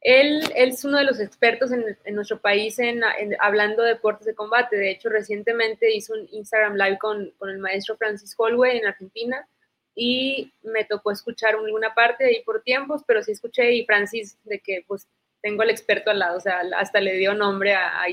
[0.02, 3.02] Él, es uno de los expertos en, nuestro país en,
[3.39, 4.76] hablando de deportes de combate.
[4.76, 9.47] De hecho, recientemente hizo un Instagram Live con, el maestro Francis Holway en Argentina
[9.95, 14.60] y me tocó escuchar alguna parte ahí por tiempos, pero sí escuché y Francis de
[14.60, 15.08] que pues
[15.41, 18.08] tengo al experto al lado, o sea, hasta le dio nombre a, a.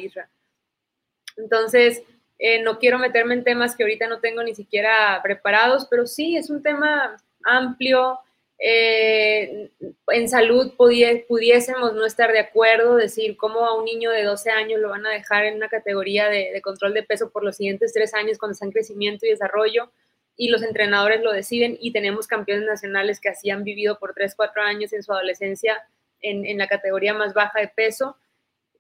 [1.41, 2.03] Entonces,
[2.43, 6.37] eh, no quiero meterme en temas que ahorita no tengo ni siquiera preparados, pero sí,
[6.37, 8.19] es un tema amplio.
[8.59, 9.71] Eh,
[10.09, 14.81] en salud pudiésemos no estar de acuerdo, decir cómo a un niño de 12 años
[14.81, 18.13] lo van a dejar en una categoría de, control de peso por los siguientes tres
[18.15, 19.91] años cuando está en crecimiento y desarrollo
[20.37, 24.35] y los entrenadores lo deciden y tenemos campeones nacionales que así han vivido por 3,
[24.35, 25.83] 4 años en su adolescencia
[26.21, 28.17] en, en la categoría más baja de peso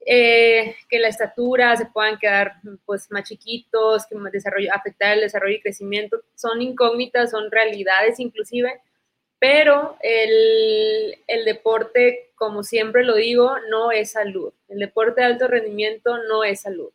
[0.07, 2.55] eh, que la estatura se puedan quedar
[2.87, 8.81] pues más chiquitos, que desarrollo, afectar el desarrollo y crecimiento, son incógnitas, son realidades inclusive,
[9.39, 14.53] pero el, el, deporte, como siempre lo digo, no es salud.
[14.69, 16.91] El deporte de alto rendimiento no es salud.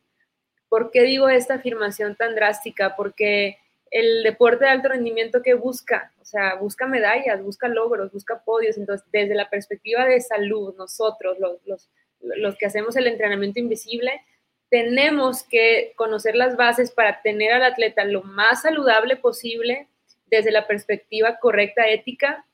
[0.69, 2.95] ¿Por qué digo esta afirmación tan drástica?
[2.95, 3.57] Porque
[3.89, 8.77] el deporte de alto rendimiento que busca, o sea, busca medallas, busca logros, busca podios.
[8.77, 11.89] Entonces, desde la perspectiva de salud, nosotros, los, los
[12.37, 14.21] los que hacemos el entrenamiento invisible,
[14.69, 19.87] tenemos que conocer las bases para tener al atleta lo más saludable posible
[20.25, 22.45] desde la perspectiva correcta ética,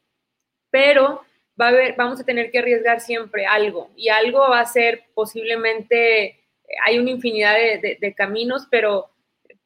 [0.69, 1.21] pero
[1.59, 6.39] va a vamos a tener que arriesgar siempre algo y algo va a ser posiblemente,
[6.85, 9.09] hay una infinidad de, caminos, pero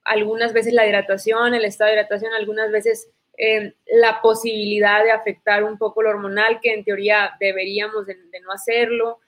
[0.03, 5.63] algunas veces la hidratación, el estado de hidratación, algunas veces eh, la posibilidad de afectar
[5.63, 9.19] un poco lo hormonal, que en teoría deberíamos de no hacerlo,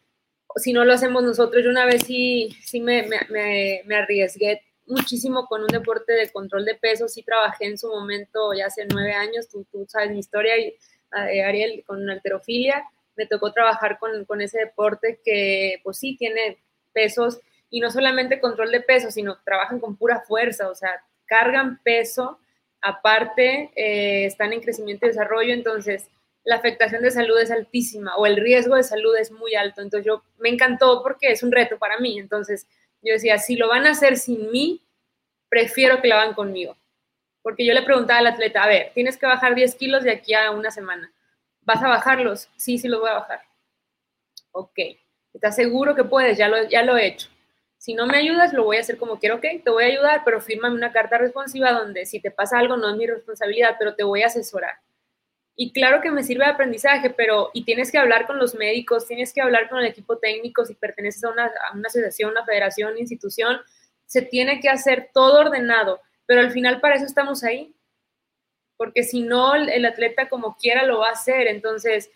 [0.57, 5.45] si no lo hacemos nosotros, yo una vez sí, sí me, me, me, arriesgué muchísimo
[5.47, 9.13] con un deporte de control de peso, sí trabajé en su momento, ya hace nueve
[9.13, 10.75] años, tú, tú sabes mi historia, y,
[11.29, 12.83] eh, Ariel, con alterofilia,
[13.15, 16.59] me tocó trabajar con, con, ese deporte que pues sí tiene
[16.93, 17.39] pesos
[17.69, 22.39] y no solamente control de peso, sino trabajan con pura fuerza, o sea, cargan peso,
[22.81, 26.09] aparte eh, están en crecimiento y desarrollo, entonces
[26.47, 29.81] la afectación de salud es altísima o el riesgo de salud es muy alto.
[29.81, 32.17] Entonces yo me encantó porque es un reto para mí.
[32.17, 32.65] Entonces
[33.01, 34.81] yo decía, si lo van a hacer sin mí,
[35.49, 36.77] prefiero que lo hagan conmigo.
[37.41, 40.33] Porque yo le preguntaba al atleta, a ver, tienes que bajar 10 kilos de aquí
[40.35, 41.11] a una semana.
[41.63, 42.47] ¿Vas a bajarlos?
[42.55, 43.41] Sí, sí los voy a bajar.
[44.53, 44.79] Ok.
[45.33, 46.37] ¿Estás seguro que puedes?
[46.37, 47.27] Ya lo, ya lo he hecho.
[47.77, 50.21] Si no me ayudas, lo voy a hacer como quiero, ok, te voy a ayudar,
[50.23, 53.95] pero fírmame una carta responsiva donde si te pasa algo no es mi responsabilidad, pero
[53.95, 54.79] te voy a asesorar.
[55.59, 59.07] Y claro que me sirve de aprendizaje, pero y tienes que hablar con los médicos,
[59.07, 62.45] tienes que hablar con el equipo técnico, si perteneces a una, a una asociación, una
[62.45, 63.57] federación, institución,
[64.05, 67.75] se tiene que hacer todo ordenado, pero al final para eso estamos ahí,
[68.77, 72.11] porque si no, el atleta como quiera lo va a hacer, entonces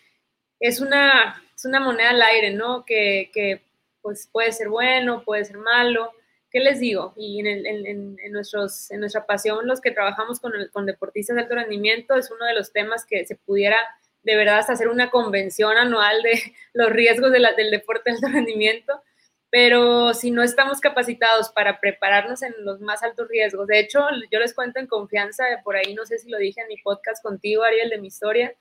[0.60, 2.84] es una, es una moneda al aire, ¿no?
[2.84, 3.64] Que, que
[4.02, 6.12] pues puede ser bueno, puede ser malo,
[6.52, 7.14] ¿qué les digo?
[7.16, 12.14] Y en, nuestros, en nuestra pasión, los que trabajamos con, con deportistas de alto rendimiento,
[12.14, 13.78] es uno de los temas que se pudiera
[14.22, 16.40] de verdad hasta hacer una convención anual de
[16.74, 19.02] los riesgos del deporte de alto rendimiento,
[19.50, 24.38] pero si no estamos capacitados para prepararnos en los más altos riesgos, de hecho, yo
[24.38, 27.62] les cuento en confianza, por ahí no sé si lo dije en mi podcast contigo,
[27.62, 28.54] Ariel, de mi historia,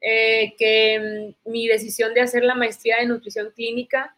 [0.00, 4.14] eh, que mm, mi decisión de hacer la maestría de nutrición clínica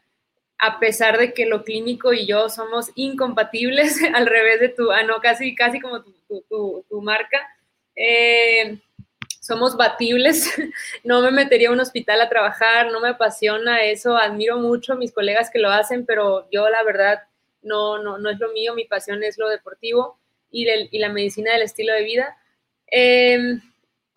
[0.58, 5.02] a pesar de que lo clínico y yo somos incompatibles, al revés de tu, ah,
[5.02, 7.38] no, casi, casi como tu, marca,
[7.94, 8.78] eh,
[9.40, 10.52] somos batibles,
[11.04, 14.96] no me metería a un hospital a trabajar, no me apasiona eso, admiro mucho a
[14.96, 17.22] mis colegas que lo hacen, pero yo la verdad
[17.62, 20.18] no, no, no es lo mío, mi pasión es lo deportivo
[20.50, 20.66] y,
[20.98, 22.36] la medicina del estilo de vida.
[22.90, 23.58] Eh,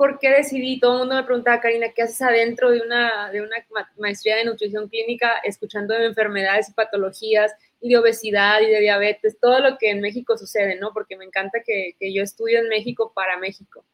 [0.01, 3.39] por qué decidí, todo el mundo me preguntaba, Karina, ¿qué haces adentro de una, de
[3.39, 3.55] una
[3.99, 9.37] maestría de nutrición clínica escuchando de enfermedades y patologías y de obesidad y de diabetes,
[9.39, 10.91] todo lo que en México sucede, ¿no?
[10.91, 13.85] Porque me encanta que, que yo estudio en México para México.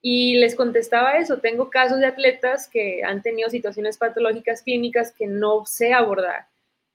[0.00, 5.26] Y les contestaba eso, tengo casos de atletas que han tenido situaciones patológicas clínicas que
[5.26, 6.46] no sé abordar.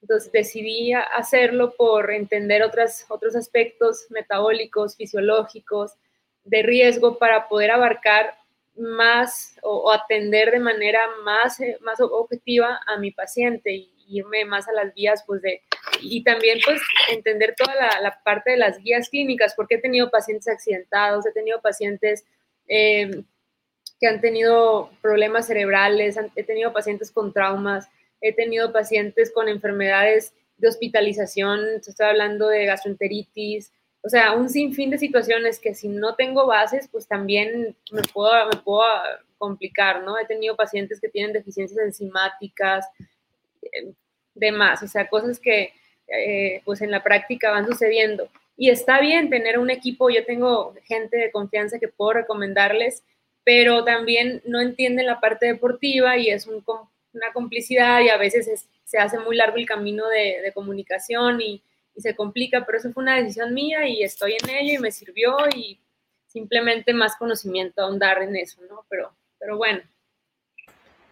[0.01, 5.97] Entonces decidí hacerlo por entender otras, otros aspectos metabólicos, fisiológicos,
[6.43, 8.35] de riesgo para poder abarcar
[8.75, 14.67] más o, atender de manera más, eh, más objetiva a mi paciente y irme más
[14.67, 15.61] a las vías, pues de,
[16.01, 20.47] y también pues entender toda la, parte de las guías clínicas, porque he tenido pacientes
[20.47, 22.25] accidentados, he tenido pacientes
[22.67, 23.23] eh,
[23.99, 27.87] que han tenido problemas cerebrales, he tenido pacientes con traumas,
[28.19, 33.71] he tenido pacientes con enfermedades de hospitalización, estoy hablando de gastroenteritis,
[34.03, 38.31] o sea, un sinfín de situaciones que si no tengo bases, pues también me puedo,
[38.47, 38.83] me puedo
[39.37, 40.17] complicar, ¿no?
[40.17, 42.85] He tenido pacientes que tienen deficiencias enzimáticas,
[43.61, 43.93] eh,
[44.33, 45.73] demás, o sea, cosas que
[46.07, 48.29] eh, pues en la práctica van sucediendo.
[48.57, 53.03] Y está bien tener un equipo, yo tengo gente de confianza que puedo recomendarles,
[53.43, 58.97] pero también no entienden la parte deportiva y es una complicidad y a veces se
[58.97, 61.63] hace muy largo el camino de, de comunicación y,
[61.95, 64.91] y se complica, pero eso fue una decisión mía y estoy en ello y me
[64.91, 65.79] sirvió y
[66.27, 68.85] simplemente más conocimiento, ahondar en eso, ¿no?
[68.89, 69.81] Pero, pero bueno.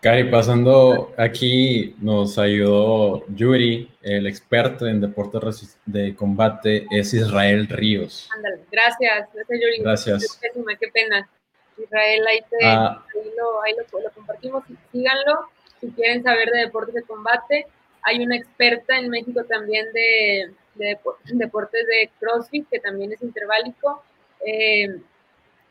[0.02, 8.30] Cari, pasando aquí, nos ayudó Yuri, el experto en deportes de combate, es Israel Ríos.
[8.34, 9.82] Ándale, gracias, gracias Yuri.
[9.82, 10.40] Gracias.
[10.80, 11.30] Qué pena.
[11.78, 13.04] Israel, ahí, te, ah.
[13.14, 15.50] ahí, lo, ahí lo, lo, compartimos, síganlo
[15.80, 17.68] si quieren saber de deportes de combate
[18.04, 24.04] Hay una experta en México también de, deportes de CrossFit, que también es interválico.
[24.46, 25.00] Eh,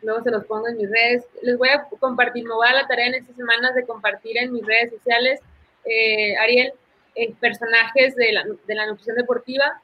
[0.03, 1.27] luego se los pongo en mis redes.
[1.43, 4.53] Les voy a compartir, me voy a la tarea en estas semanas de compartir en
[4.53, 5.41] mis redes sociales,
[5.85, 6.73] eh, Ariel,
[7.15, 9.81] eh, personajes de la, de la, nutrición deportiva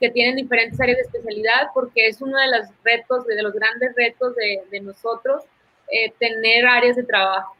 [0.00, 3.94] que tienen diferentes áreas de especialidad, porque es uno de los retos, de, los grandes
[3.96, 5.44] retos de, de nosotros,
[5.90, 7.56] eh, tener áreas de trabajo.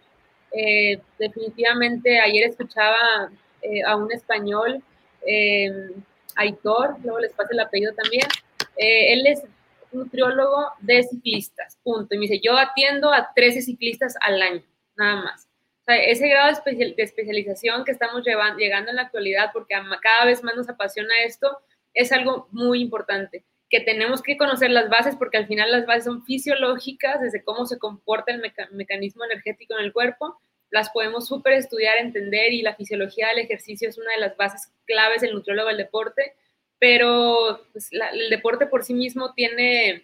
[1.19, 3.31] definitivamente, ayer escuchaba
[3.87, 4.83] a un español,
[6.37, 8.27] Aitor, luego les paso el apellido también,
[8.77, 9.43] él es
[9.93, 12.15] nutriólogo de ciclistas, punto.
[12.15, 14.63] Y me dice, yo atiendo a 13 ciclistas al año,
[14.97, 15.49] nada más.
[15.87, 20.55] Ese grado de, especialización que estamos llevando, llegando en la actualidad, porque cada vez más
[20.55, 21.59] nos apasiona esto,
[21.93, 26.05] es algo muy importante, que tenemos que conocer las bases, porque al final las bases
[26.05, 30.39] son fisiológicas, desde cómo se comporta el mecanismo energético en el cuerpo,
[30.73, 34.73] las podemos súper estudiar, entender, y la fisiología del ejercicio es una de las bases
[34.87, 36.35] claves del nutriólogo del deporte,
[36.79, 40.03] pero pues, el deporte por sí mismo tiene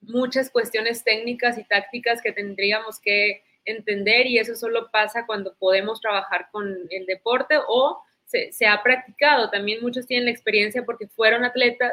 [0.00, 6.00] muchas cuestiones técnicas y tácticas que tendríamos que entender y eso solo pasa cuando podemos
[6.00, 9.50] trabajar con el deporte o se, ha practicado.
[9.50, 11.92] También muchos tienen la experiencia porque fueron atletas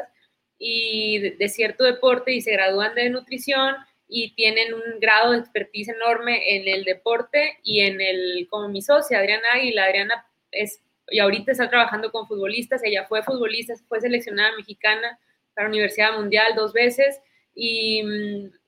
[0.58, 3.76] y de, cierto deporte y se gradúan de nutrición
[4.10, 8.82] y tienen un grado de expertise enorme en el deporte y en el, como mi
[8.82, 14.00] socia Adriana Águila, Adriana es y ahorita está trabajando con futbolistas, ella fue futbolista, fue
[14.00, 15.18] seleccionada mexicana
[15.54, 17.20] para la Universidad Mundial dos veces
[17.54, 18.02] y,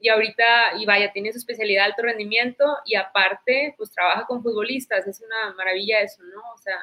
[0.01, 4.43] y, ahorita, y vaya, tiene su especialidad de alto rendimiento y aparte, pues trabaja con
[4.43, 6.41] futbolistas, es una maravilla eso, ¿no?
[6.53, 6.79] O sea...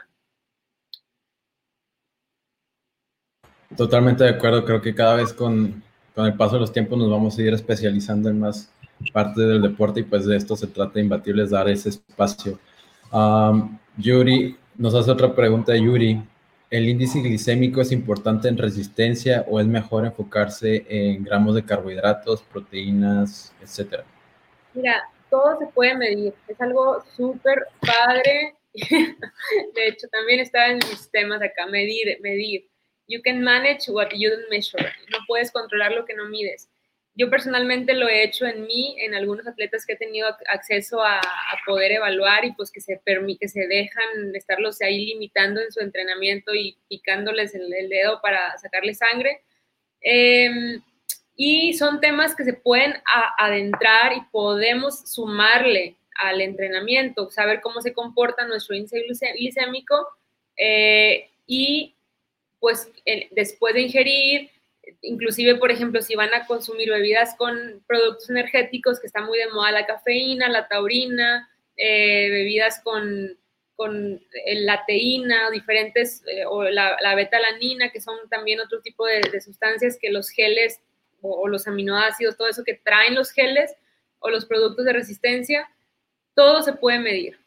[3.75, 5.83] Totalmente de acuerdo, creo que cada vez con,
[6.15, 8.71] con el paso de los tiempos nos vamos a ir especializando en más
[9.13, 12.59] parte del deporte y pues de esto se trata de dar ese espacio.
[13.11, 16.21] Um, Yuri, nos hace otra pregunta Yuri.
[16.69, 22.43] ¿El índice glicémico es importante en resistencia o es mejor enfocarse en gramos de carbohidratos,
[22.43, 24.03] proteínas, etcétera?
[24.75, 26.33] Mira, todo se puede medir.
[26.47, 28.55] Es algo súper padre.
[28.73, 32.69] De hecho, también está en mis temas acá, medir, medir.
[33.09, 34.93] You can manage what you don't measure.
[35.11, 36.69] No puedes controlar lo que no mides.
[37.15, 41.19] Yo personalmente lo he hecho en mí, en algunos atletas que he tenido acceso a,
[41.65, 46.53] poder evaluar y pues que se, que se dejan estarlos ahí limitando en su entrenamiento
[46.53, 49.41] y picándoles el, el dedo para sacarle sangre.
[50.01, 50.81] Em,
[51.35, 52.93] y son temas que se pueden
[53.37, 60.07] adentrar y podemos sumarle al entrenamiento, saber cómo se comporta nuestro índice glicémico
[60.57, 61.95] eh, y
[62.59, 62.91] pues
[63.31, 64.51] después de ingerir,
[65.01, 69.49] inclusive, por ejemplo, si van a consumir bebidas con productos energéticos, que está muy de
[69.49, 73.37] moda la cafeína, la taurina, eh, bebidas con,
[73.75, 79.39] con la teína, diferentes, eh, o la, la betalanina, que son también otro tipo de,
[79.41, 80.81] sustancias que los geles
[81.21, 83.73] o, los aminoácidos, todo eso que traen los geles
[84.19, 85.69] o los productos de resistencia,
[86.35, 87.39] todo se puede medir.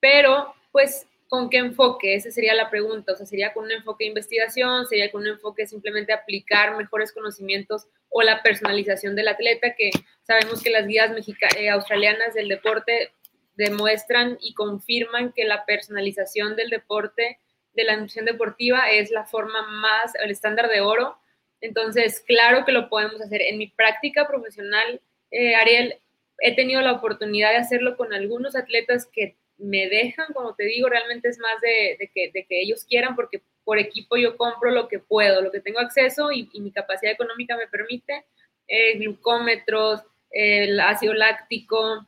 [0.00, 2.14] Pero, pues, ¿Con qué enfoque?
[2.14, 3.12] Esa sería la pregunta.
[3.12, 7.12] O sea, sería con un enfoque de investigación, sería con un enfoque simplemente aplicar mejores
[7.12, 9.90] conocimientos o la personalización del atleta, que
[10.22, 11.10] sabemos que las guías
[11.56, 13.12] eh, australianas del deporte
[13.56, 17.40] demuestran y confirman que la personalización del deporte,
[17.74, 21.18] de la nutrición deportiva, es la forma más, el estándar de oro.
[21.60, 23.42] Entonces, claro que lo podemos hacer.
[23.42, 25.00] En mi práctica profesional,
[25.30, 25.98] eh, Ariel,
[26.38, 30.88] he tenido la oportunidad de hacerlo con algunos atletas que me dejan, como te digo,
[30.88, 35.40] realmente es más de, que, ellos quieran, porque por equipo yo compro lo que puedo,
[35.40, 38.24] lo que tengo acceso y, mi capacidad económica me permite,
[38.68, 42.06] eh, glucómetros, el ácido láctico,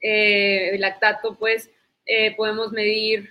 [0.00, 1.70] eh, el lactato, pues
[2.06, 3.30] eh, podemos medir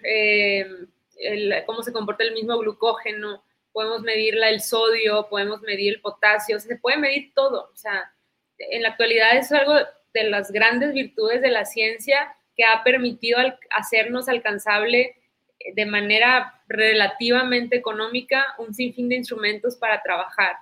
[1.66, 6.78] cómo se comporta el mismo glucógeno, podemos medir el sodio, podemos medir el potasio, se
[6.78, 7.70] puede medir todo.
[7.74, 8.14] O sea,
[8.58, 9.74] en la actualidad es algo
[10.14, 13.40] de las grandes virtudes de la ciencia que ha permitido
[13.70, 15.16] hacernos alcanzable
[15.60, 20.58] eh, de manera relativamente económica un sinfín de instrumentos para trabajar.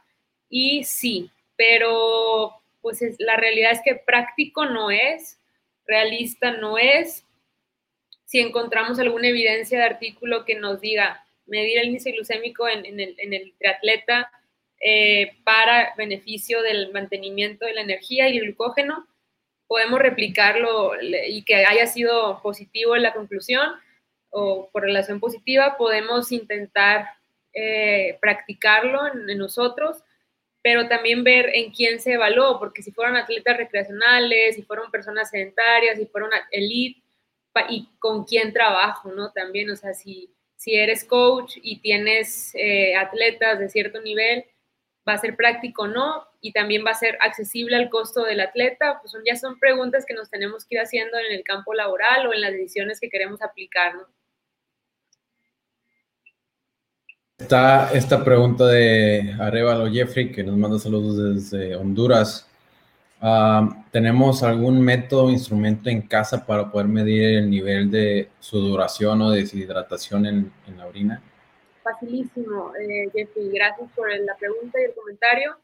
[0.50, 5.40] Y sí, pero pues la realidad es que práctico no es,
[5.86, 7.26] realista no es.
[8.26, 13.54] Si encontramos alguna evidencia de artículo que nos diga medir el índice glucémico en, el,
[13.58, 14.32] triatleta
[14.84, 19.06] eh, para beneficio del mantenimiento de la energía y el glucógeno,
[19.72, 23.72] podemos replicarlo y que haya sido positivo en la conclusión
[24.30, 27.08] o por relación positiva, podemos intentar
[27.54, 30.04] eh, practicarlo en, nosotros,
[30.62, 35.30] pero también ver en quién se evaluó, porque si fueron atletas recreacionales, si fueron personas
[35.30, 37.02] sedentarias, si fueron elite,
[37.70, 39.32] y con quién trabajo, ¿no?
[39.32, 44.44] También, o sea, si, si eres coach y tienes eh, atletas de cierto nivel,
[45.08, 48.40] va a ser práctico o no, y también va a ser accesible al costo del
[48.40, 52.28] atleta, pues ya son preguntas que nos tenemos que ir haciendo en el campo laboral
[52.28, 54.08] o en las decisiones que queremos aplicar, ¿no?
[57.38, 62.48] Está esta pregunta de Arevalo Jeffrey, que nos manda saludos desde Honduras.
[63.20, 69.22] Ah, ¿Tenemos algún método o instrumento en casa para poder medir el nivel de sudoración
[69.22, 71.22] o deshidratación en, en la orina?
[71.84, 73.50] Facilísimo, eh, Jeffrey.
[73.52, 75.58] Gracias por la pregunta y el comentario.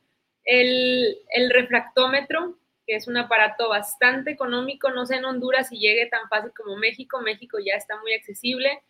[0.48, 1.20] El,
[1.52, 6.52] refractómetro, que es un aparato bastante económico, no sé en Honduras si llegue tan fácil
[6.56, 7.22] como México.
[7.22, 8.82] México ya está muy accesible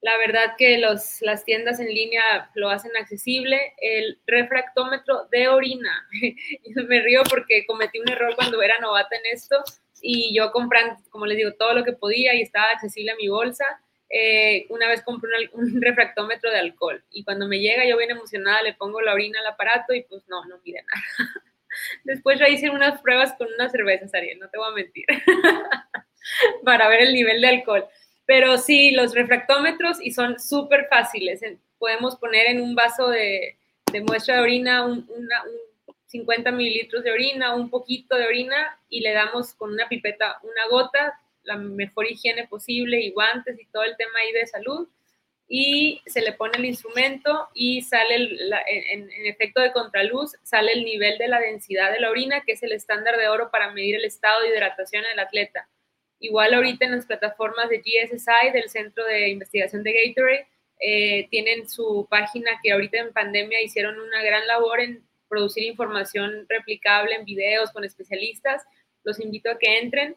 [0.00, 3.74] la verdad que los, las tiendas en línea lo hacen accesible.
[3.78, 6.08] El refractómetro de orina.
[6.88, 9.56] Me río porque cometí un error cuando era novata en esto
[10.00, 13.28] y yo comprando, como les digo, todo lo que podía y estaba accesible a mi
[13.28, 13.64] bolsa.
[14.10, 18.62] Eh, una vez compré un, refractómetro de alcohol y cuando me llega yo bien emocionada
[18.62, 21.30] le pongo la orina al aparato y pues no, no mide nada.
[22.04, 25.04] Después ya hice unas pruebas con unas cervezas, Ariel, no te voy a mentir,
[26.64, 27.86] para ver el nivel de alcohol.
[28.24, 31.40] Pero sí, los refractómetros y son súper fáciles.
[31.78, 33.56] Podemos poner en un vaso de,
[34.06, 35.08] muestra de orina un,
[36.06, 40.66] 50 mililitros de orina, un poquito de orina y le damos con una pipeta una
[40.70, 44.88] gota, la mejor higiene posible y guantes y todo el tema ahí de salud.
[45.48, 48.16] Y se le pone el instrumento y sale,
[48.66, 52.52] en, en efecto de contraluz, sale el nivel de la densidad de la orina, que
[52.52, 55.68] es el estándar de oro para medir el estado de hidratación del atleta
[56.20, 60.48] Igual ahorita en las plataformas de GSSI, del Centro de Investigación de Gatorade,
[60.80, 66.46] eh, tienen su página que ahorita en pandemia hicieron una gran labor en producir información
[66.48, 68.64] replicable en videos con especialistas.
[69.04, 70.16] Los invito a que entren.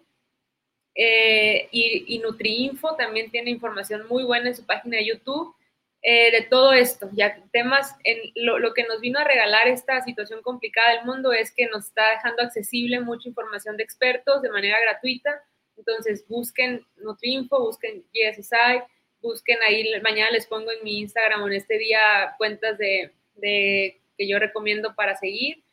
[0.95, 5.55] Eh, y, NutriInfo también tiene información muy buena en su página de YouTube
[6.01, 7.09] eh, de todo esto.
[7.13, 11.31] Ya temas, en lo, lo, que nos vino a regalar esta situación complicada del mundo
[11.31, 15.41] es que nos está dejando accesible mucha información de expertos de manera gratuita
[15.81, 18.83] entonces, busquen Nutrinfo, busquen GSSI,
[19.21, 23.11] busquen ahí, mañana les pongo en mi Instagram o en este día cuentas de,
[23.41, 25.63] que yo recomiendo para seguir.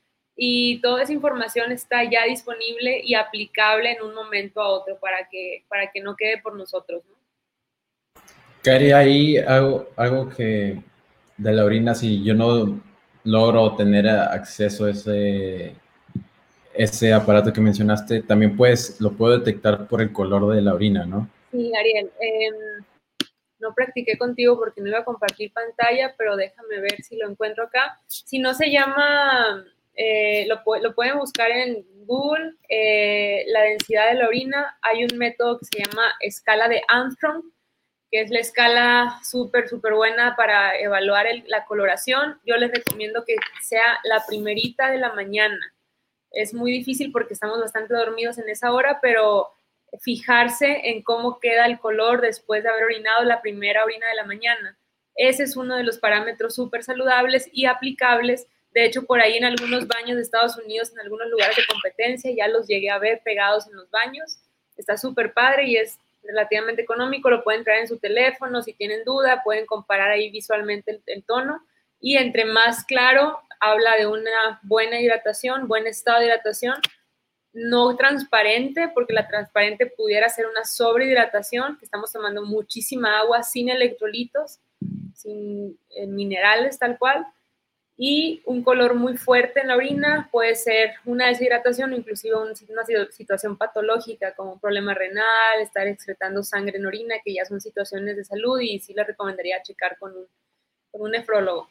[0.40, 5.28] Y toda esa información está ya disponible y aplicable en un momento a otro para
[5.28, 7.02] que, para que no quede por nosotros.
[7.08, 8.22] ¿no?
[8.62, 10.80] Cari, ahí algo, algo que
[11.36, 12.80] de la orina, si yo no
[13.24, 15.74] logro tener acceso a ese
[16.78, 21.04] ese aparato que mencionaste, también puedes, lo puedo detectar por el color de la orina,
[21.04, 21.28] ¿no?
[21.50, 22.08] Sí, Ariel.
[22.20, 22.84] Em,
[23.58, 27.64] no practiqué contigo porque no iba a compartir pantalla, pero déjame ver si lo encuentro
[27.64, 27.98] acá.
[28.06, 29.64] Si no se llama,
[29.98, 30.62] eh, lo,
[30.94, 34.78] pueden buscar en Google, eh, la densidad de la orina.
[34.82, 37.42] Hay un método que se llama escala de Armstrong,
[38.10, 42.38] que es la escala súper, súper buena para evaluar la coloración.
[42.46, 45.58] Yo les recomiendo que sea la primerita de la mañana
[46.32, 49.48] es muy difícil porque estamos bastante dormidos en esa hora, pero
[50.00, 54.24] fijarse en cómo queda el color después de haber orinado la primera orina de la
[54.24, 54.78] mañana.
[55.14, 58.46] Ese es uno de los parámetros súper saludables y aplicables.
[58.78, 62.30] De hecho, por ahí en algunos baños de Estados Unidos, en algunos lugares de competencia,
[62.30, 64.38] ya los llegué a ver pegados en los baños.
[64.76, 67.28] Está súper padre y es relativamente económico.
[67.28, 68.62] Lo pueden traer en su teléfono.
[68.62, 71.60] Si tienen duda, pueden comparar ahí visualmente el, el tono.
[72.00, 76.76] Y entre más claro, habla de una buena hidratación, buen estado de hidratación,
[77.52, 83.70] no transparente, porque la transparente pudiera ser una sobrehidratación, que estamos tomando muchísima agua sin
[83.70, 84.60] electrolitos,
[85.16, 87.26] sin eh, minerales tal cual,
[88.00, 92.54] y un color muy fuerte en la orina puede ser una deshidratación o inclusive una
[93.10, 98.16] situación patológica como un problema renal, estar excretando sangre en orina, que ya son situaciones
[98.16, 100.26] de salud y sí le recomendaría checar con un,
[100.92, 101.68] con un nefrólogo.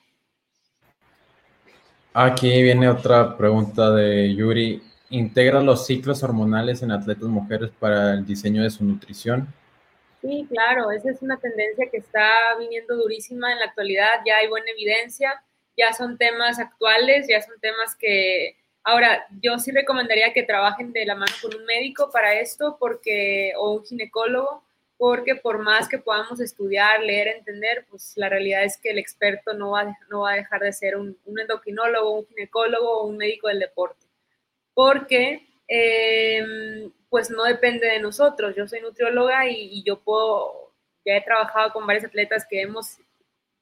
[2.14, 4.84] Aquí viene otra pregunta de Yuri.
[5.10, 9.48] ¿Integra los ciclos hormonales en atletas mujeres para el diseño de su nutrición?
[10.22, 12.28] Sí, claro, esa es una tendencia que está
[12.60, 15.42] viniendo durísima en la actualidad, ya hay buena evidencia,
[15.78, 18.58] ya son temas actuales, ya son temas que...
[18.84, 23.54] Ahora, yo sí recomendaría que trabajen de la mano con un médico para esto, porque,
[23.58, 24.64] o un ginecólogo,
[24.98, 29.54] porque por más que podamos estudiar, leer, entender, pues la realidad es que el experto
[29.54, 33.48] no va, no va a dejar de ser un, endocrinólogo, un ginecólogo o un médico
[33.48, 34.08] del deporte,
[34.74, 38.56] porque em, pues no depende de nosotros.
[38.56, 40.74] Yo soy nutrióloga y, yo puedo,
[41.06, 42.98] ya he trabajado con varios atletas que hemos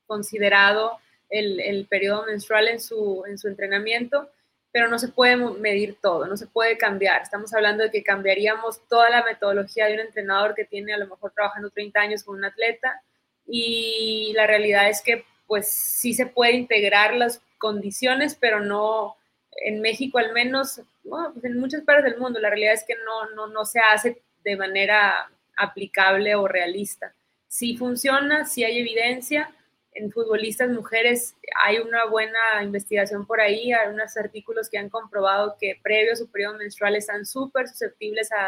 [0.07, 0.99] considerado
[1.29, 4.29] el, periodo menstrual en su, en su entrenamiento
[4.75, 7.21] pero no se puede medir todo, no se puede cambiar.
[7.21, 11.07] Estamos hablando de que cambiaríamos toda la metodología de un entrenador que tiene a lo
[11.07, 13.01] mejor trabajando 30 años con un atleta
[13.47, 19.15] y la realidad es que pues sí se puede integrar las condiciones, pero no
[19.51, 22.95] en México al menos, bueno, pues en muchas partes del mundo, la realidad es que
[22.95, 27.13] no, no, no se hace de manera aplicable o realista.
[27.47, 29.55] Si funciona, si hay evidencia,
[29.95, 35.55] en futbolistas mujeres hay una buena investigación por ahí, hay unos artículos que han comprobado
[35.59, 38.47] que previo a su periodo menstrual están súper susceptibles a,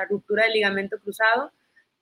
[0.00, 1.52] a, ruptura del ligamento cruzado.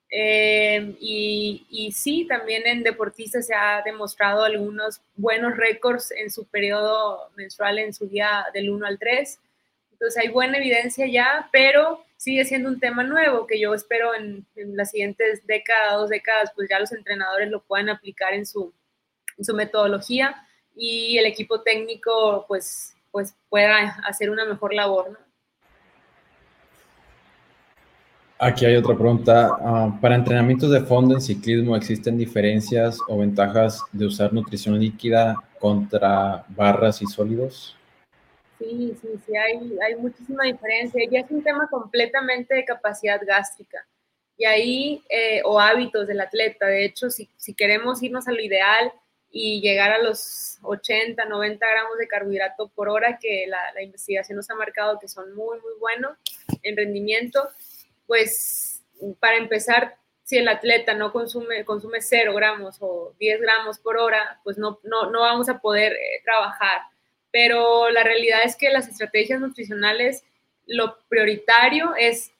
[0.09, 6.45] Eh, y, y, sí, también en deportistas se ha demostrado algunos buenos récords en su
[6.45, 9.39] periodo menstrual en su día del 1 al 3.
[10.03, 14.45] Entonces hay buena evidencia ya, pero sigue siendo un tema nuevo que yo espero en,
[14.75, 18.73] las siguientes décadas, dos décadas, pues ya los entrenadores lo puedan aplicar en su,
[19.37, 20.35] en metodología
[20.75, 25.17] y el equipo técnico pues, pues pueda hacer una mejor labor.
[28.39, 29.55] Aquí hay otra pregunta.
[29.61, 35.41] Ah, ¿Para entrenamientos de fondo en ciclismo existen diferencias o ventajas de usar nutrición líquida
[35.59, 37.77] contra barras y sólidos?
[38.59, 41.01] Sí, sí, sí, hay, hay muchísima diferencia.
[41.09, 43.85] Ya es un tema completamente de capacidad gástrica.
[44.37, 46.67] Y ahí, eh, o hábitos del atleta.
[46.67, 48.91] De hecho, si, si queremos irnos a lo ideal
[49.33, 54.49] y llegar a los 80, 90 gramos de carbohidrato por hora, que la, investigación nos
[54.51, 56.17] ha marcado que son muy, muy buenos
[56.61, 57.49] en rendimiento,
[58.05, 58.83] pues
[59.19, 64.39] para empezar, si el atleta no consume, consume 0 gramos o 10 gramos por hora,
[64.43, 66.81] pues no, no, no vamos a poder eh, trabajar
[67.33, 70.23] pero la realidad es que las estrategias nutricionales,
[70.67, 72.31] lo prioritario es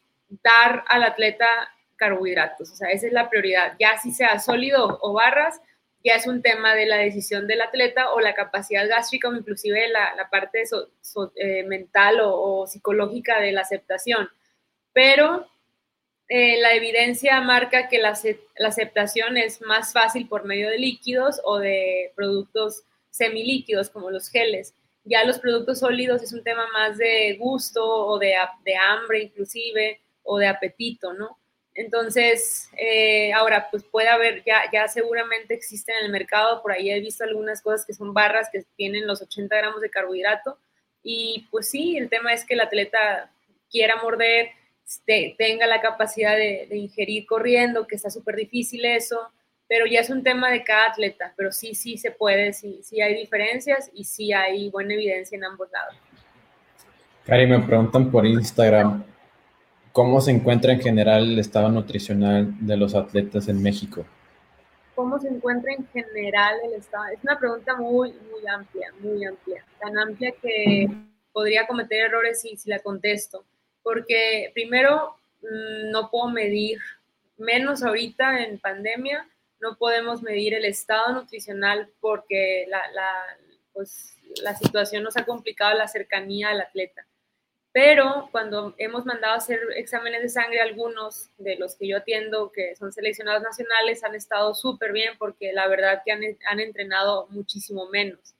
[0.43, 1.47] dar al atleta
[1.95, 5.59] carbohidratos, o sea, esa es la prioridad, ya si sea sólido o barras,
[6.03, 9.87] ya es un tema de la decisión del atleta o la capacidad gástrica o inclusive
[9.87, 10.63] la, la parte
[11.35, 14.29] eh, mental o, psicológica de la aceptación.
[14.91, 15.47] Pero
[16.27, 18.13] eh, la evidencia marca que la,
[18.67, 24.73] aceptación es más fácil por medio de líquidos o de productos semilíquidos como los geles.
[25.03, 30.01] Ya los productos sólidos es un tema más de gusto o de, de hambre inclusive
[30.23, 31.37] o de apetito, ¿no?
[31.75, 36.91] Entonces, eh, ahora, pues puede haber, ya, ya seguramente existen en el mercado, por ahí
[36.91, 40.59] he visto algunas cosas que son barras que tienen los 80 gramos de carbohidrato.
[41.01, 43.31] Y pues sí, el tema es que el atleta
[43.69, 44.51] quiera morder,
[45.37, 49.31] tenga la capacidad de, de ingerir corriendo, que está súper difícil eso,
[49.73, 53.01] pero ya es un tema de cada atleta, pero sí, sí se puede, sí, sí
[53.01, 55.95] hay diferencias y sí hay buena evidencia en ambos lados.
[57.25, 59.03] Cari, me preguntan por Instagram,
[59.91, 64.05] ¿cómo se encuentra en general el estado nutricional de los atletas en México?
[64.93, 67.05] ¿Cómo se encuentra en general el estado?
[67.05, 70.87] Es una pregunta muy, muy amplia, muy amplia, tan amplia que
[71.31, 73.43] podría cometer errores si, si la contesto,
[73.81, 76.77] porque primero mm, no puedo medir,
[77.39, 79.27] menos ahorita en pandemia,
[79.63, 82.83] no podemos medir el estado nutricional porque la,
[83.71, 87.07] pues, la situación nos ha complicado la cercanía al atleta.
[87.71, 92.51] Pero cuando hemos mandado a hacer exámenes de sangre, algunos de los que yo atiendo,
[92.51, 97.27] que son seleccionados nacionales, han estado súper bien porque la verdad que han, han, entrenado
[97.29, 98.35] muchísimo menos.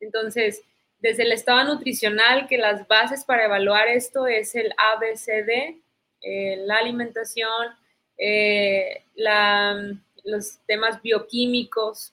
[0.00, 0.62] Entonces,
[0.98, 5.80] desde el estado nutricional, que las bases para evaluar esto es el ABCD,
[6.20, 7.68] eh, la alimentación,
[8.18, 9.76] eh, la
[10.24, 12.12] los temas bioquímicos,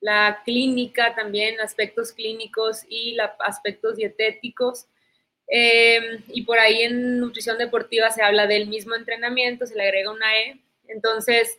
[0.00, 4.86] la clínica también, aspectos clínicos y la, aspectos dietéticos.
[5.48, 10.10] Eh, y por ahí en nutrición deportiva se habla del mismo entrenamiento, se le agrega
[10.12, 10.60] una E.
[10.88, 11.58] Entonces,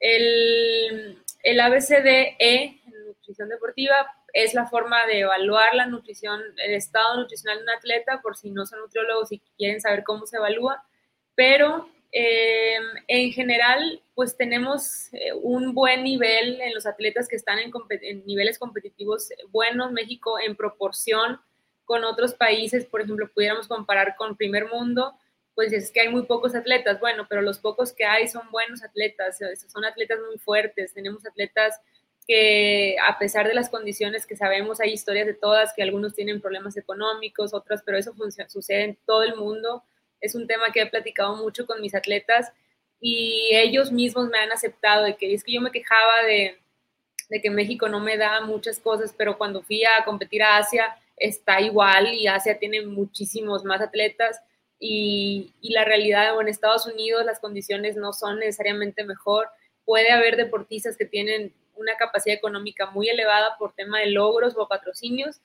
[0.00, 3.94] el, el ABCDE en nutrición deportiva
[4.32, 8.50] es la forma de evaluar la nutrición, el estado nutricional de un atleta, por si
[8.50, 10.84] no son nutriólogos y quieren saber cómo se evalúa,
[11.34, 17.58] pero Em, en general, pues tenemos eh, un buen nivel en los atletas que están
[17.58, 17.72] en,
[18.26, 19.92] niveles competitivos buenos.
[19.92, 21.40] México en proporción
[21.86, 25.14] con otros países, por ejemplo, pudiéramos comparar con primer mundo,
[25.54, 27.00] pues es que hay muy pocos atletas.
[27.00, 29.38] Bueno, pero los pocos que hay son buenos atletas,
[29.68, 30.92] son atletas muy fuertes.
[30.92, 31.80] Tenemos atletas
[32.28, 36.42] que a pesar de las condiciones que sabemos, hay historias de todas, que algunos tienen
[36.42, 38.14] problemas económicos, otras, pero eso
[38.48, 39.82] sucede en todo el mundo
[40.22, 42.52] es un tema que he platicado mucho con mis atletas
[43.00, 46.58] y ellos mismos me han aceptado de que es que yo me quejaba de,
[47.28, 50.96] de que México no me da muchas cosas, pero cuando fui a competir a Asia
[51.16, 54.40] está igual y Asia tiene muchísimos más atletas
[54.78, 59.48] y, y la realidad, o en Estados Unidos las condiciones no son necesariamente mejor.
[59.84, 64.68] Puede haber deportistas que tienen una capacidad económica muy elevada por tema de logros o
[64.68, 65.40] patrocinios,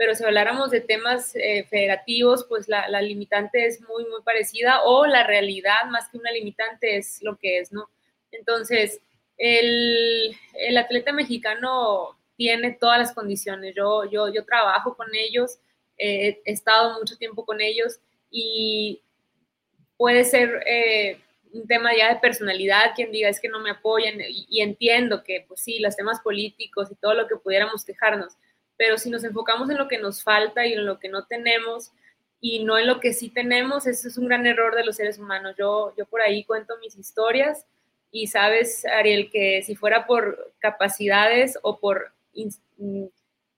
[0.00, 5.04] pero si habláramos de temas eh, federativos, pues la, limitante es muy, muy parecida o
[5.04, 7.90] la realidad más que una limitante es lo que es, ¿no?
[8.32, 9.02] Entonces,
[9.36, 13.74] El, el atleta mexicano tiene todas las condiciones.
[13.76, 15.58] Yo, yo, yo trabajo con ellos,
[15.98, 19.02] he estado mucho tiempo con ellos y
[19.98, 21.20] puede ser eh,
[21.52, 25.44] un tema ya de personalidad, quien diga es que no me apoyan y, entiendo que
[25.46, 28.38] pues sí, los temas políticos y todo lo que pudiéramos quejarnos,
[28.80, 31.92] pero si nos enfocamos en lo que nos falta y en lo que no tenemos
[32.40, 35.18] y no en lo que sí tenemos, eso es un gran error de los seres
[35.18, 35.54] humanos.
[35.58, 37.66] Yo, yo por ahí cuento mis historias
[38.10, 42.14] y sabes, Ariel, que si fuera por capacidades o por...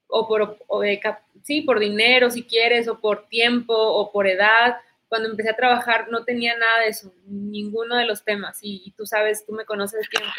[0.07, 0.59] O por,
[1.41, 4.75] sí, por dinero, si quieres, o por tiempo, o por edad,
[5.07, 9.05] cuando empecé a trabajar no tenía nada de eso, ninguno de los temas, y, tú
[9.05, 10.35] sabes, tú me conoces de tiempo.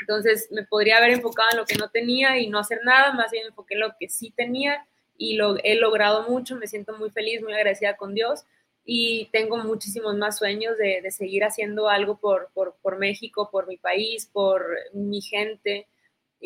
[0.00, 3.30] Entonces me podría haber enfocado en lo que no tenía y no hacer nada, más
[3.30, 4.86] bien enfoqué en lo que sí tenía
[5.16, 8.44] y lo he logrado mucho, me siento muy feliz, muy agradecida con Dios
[8.84, 13.76] y tengo muchísimos más sueños de, de seguir haciendo algo por, por, México, por mi
[13.78, 15.86] país, por mi gente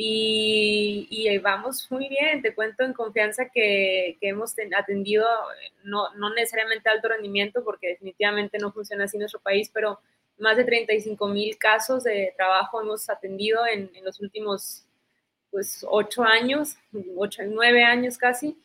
[0.01, 5.27] y, y, vamos muy bien, te cuento en confianza que, que hemos atendido,
[5.83, 9.99] no, no, necesariamente alto rendimiento, porque definitivamente no funciona así nuestro país, pero
[10.39, 14.85] más de 35 mil casos de trabajo hemos atendido en, en los últimos
[15.51, 16.77] pues, ocho años,
[17.17, 18.57] ocho, nueve años casi,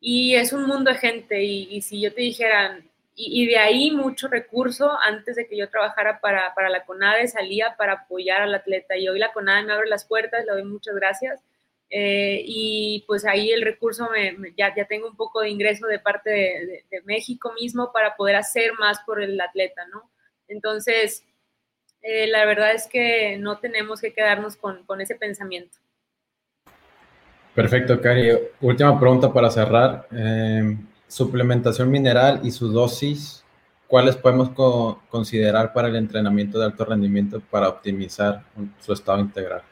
[0.00, 2.80] y es un mundo de gente, y, y si yo te dijera,
[3.18, 7.74] y, de ahí mucho recurso antes de que yo trabajara para, para, la CONADE, salía
[7.78, 8.94] para apoyar al atleta.
[8.96, 11.40] Y hoy la CONADE me abre las puertas, le doy muchas gracias.
[11.88, 15.98] Eh, y pues ahí el recurso me, ya, ya, tengo un poco de ingreso de
[15.98, 20.10] parte de, de, México mismo para poder hacer más por el atleta, ¿no?
[20.48, 21.24] Entonces,
[22.02, 25.78] eh, la verdad es que no tenemos que quedarnos con, con ese pensamiento.
[27.54, 28.30] Perfecto, Cari.
[28.60, 30.06] Última pregunta para cerrar.
[30.12, 30.76] Eh,
[31.08, 33.44] suplementación mineral y su dosis,
[33.86, 34.50] ¿cuáles podemos
[35.08, 38.42] considerar para el entrenamiento de alto rendimiento para optimizar
[38.80, 39.62] su estado integral?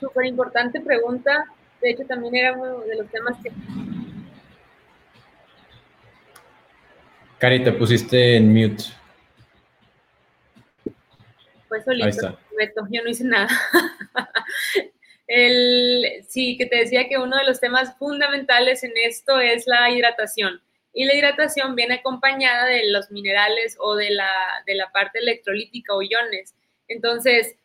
[0.00, 1.44] Súper importante pregunta.
[1.82, 3.52] De hecho, también era uno de los temas que...
[7.38, 8.84] Cari, te pusiste en mute.
[11.84, 12.38] Solito,
[12.90, 13.48] yo no hice nada.
[15.26, 19.90] El, sí, que te decía que uno de los temas fundamentales en esto es la
[19.90, 20.62] hidratación.
[20.92, 24.30] Y la hidratación viene acompañada de los minerales o de la,
[24.66, 26.54] de la parte electrolítica o iones.
[26.88, 27.56] Entonces,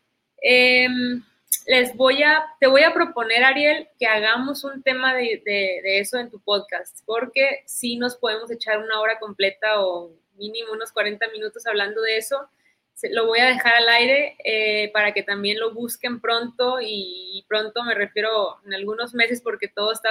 [0.42, 1.24] em,
[1.68, 6.18] les voy a, te voy a proponer, Ariel, que hagamos un tema de, de, eso
[6.18, 11.28] en tu podcast, porque sí nos podemos echar una hora completa o mínimo unos 40
[11.30, 12.50] minutos hablando de eso
[13.12, 17.84] lo voy a dejar al aire eh, para que también lo busquen pronto y pronto
[17.84, 20.10] me refiero en algunos meses porque todo está,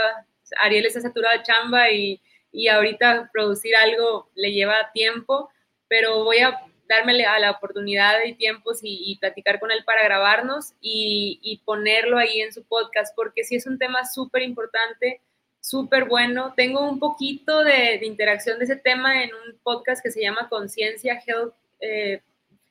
[0.59, 2.21] Ariel está saturado de chamba y,
[2.53, 5.51] y ahorita producir algo le lleva tiempo,
[5.89, 10.73] pero voy a darme a la oportunidad y tiempos y, platicar con él para grabarnos
[10.81, 15.21] y, y, ponerlo ahí en su podcast, porque sí es un tema súper importante,
[15.61, 16.53] súper bueno.
[16.57, 20.49] Tengo un poquito de, de, interacción de ese tema en un podcast que se llama
[20.49, 22.23] Conciencia Health eh,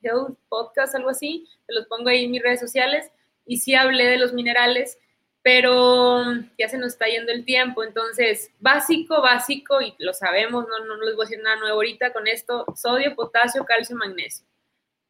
[0.02, 3.10] Health Podcast, algo así, te los pongo ahí en mis redes sociales,
[3.46, 4.98] y sí hablé de los minerales,
[5.42, 6.22] pero
[6.58, 11.04] ya se nos está yendo el tiempo, entonces, básico, básico, y lo sabemos, no, no
[11.04, 14.46] les voy a decir nada nuevo ahorita con esto, sodio, potasio, calcio, magnesio.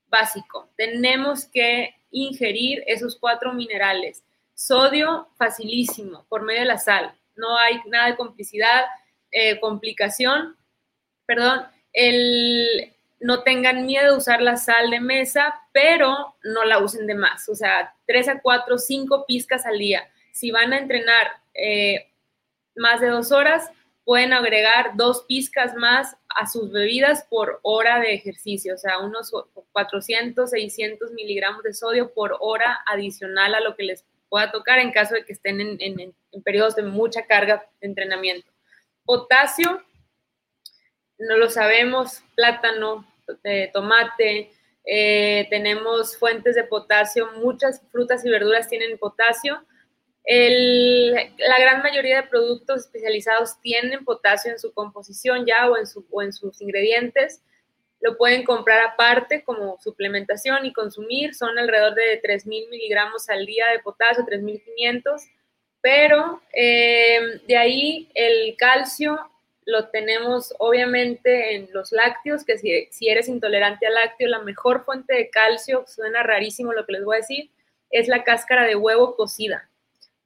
[0.07, 4.25] Básico, tenemos que ingerir esos cuatro minerales.
[4.55, 7.15] Sodio, facilísimo, por medio de la sal.
[7.37, 8.85] No hay nada de complicidad,
[9.31, 10.57] eh, complicación,
[11.27, 11.67] perdón.
[11.93, 17.15] El, no tengan miedo de usar la sal de mesa, pero no la usen de
[17.15, 17.49] más.
[17.49, 20.09] O sea, tres a cuatro, cinco pizcas al día.
[20.33, 22.11] Si van a entrenar eh,
[22.75, 23.71] más de dos horas,
[24.05, 29.31] pueden agregar dos pizcas más a sus bebidas por hora de ejercicio, o sea, unos
[29.73, 34.93] 400, 600 miligramos de sodio por hora adicional a lo que les pueda tocar en
[34.93, 38.51] caso de que estén en, en periodos de mucha carga de entrenamiento.
[39.05, 39.85] Potasio,
[41.19, 43.07] no lo sabemos, plátano,
[43.73, 44.51] tomate,
[44.85, 49.65] eh, tenemos fuentes de potasio, muchas frutas y verduras tienen potasio.
[50.27, 56.07] la gran mayoría de productos especializados tienen potasio en su composición ya o en, su,
[56.11, 57.43] o en sus ingredientes.
[58.01, 61.35] Lo pueden comprar aparte como suplementación y consumir.
[61.35, 65.23] Son alrededor de 3.000 miligramos al día de potasio, 3.500.
[65.83, 69.19] Pero eh, de ahí el calcio
[69.71, 75.15] lo tenemos obviamente en los lácteos, que si, eres intolerante al lácteo, la mejor fuente
[75.15, 77.51] de calcio, suena rarísimo lo que les voy a decir,
[77.91, 79.69] es la cáscara de huevo cocida.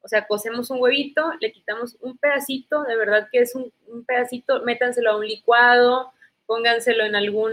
[0.03, 3.73] O sea, cocemos un huevito, le quitamos un pedacito, de verdad que es un,
[4.07, 6.13] pedacito, métanselo a un licuado,
[6.47, 7.53] pónganselo en algún,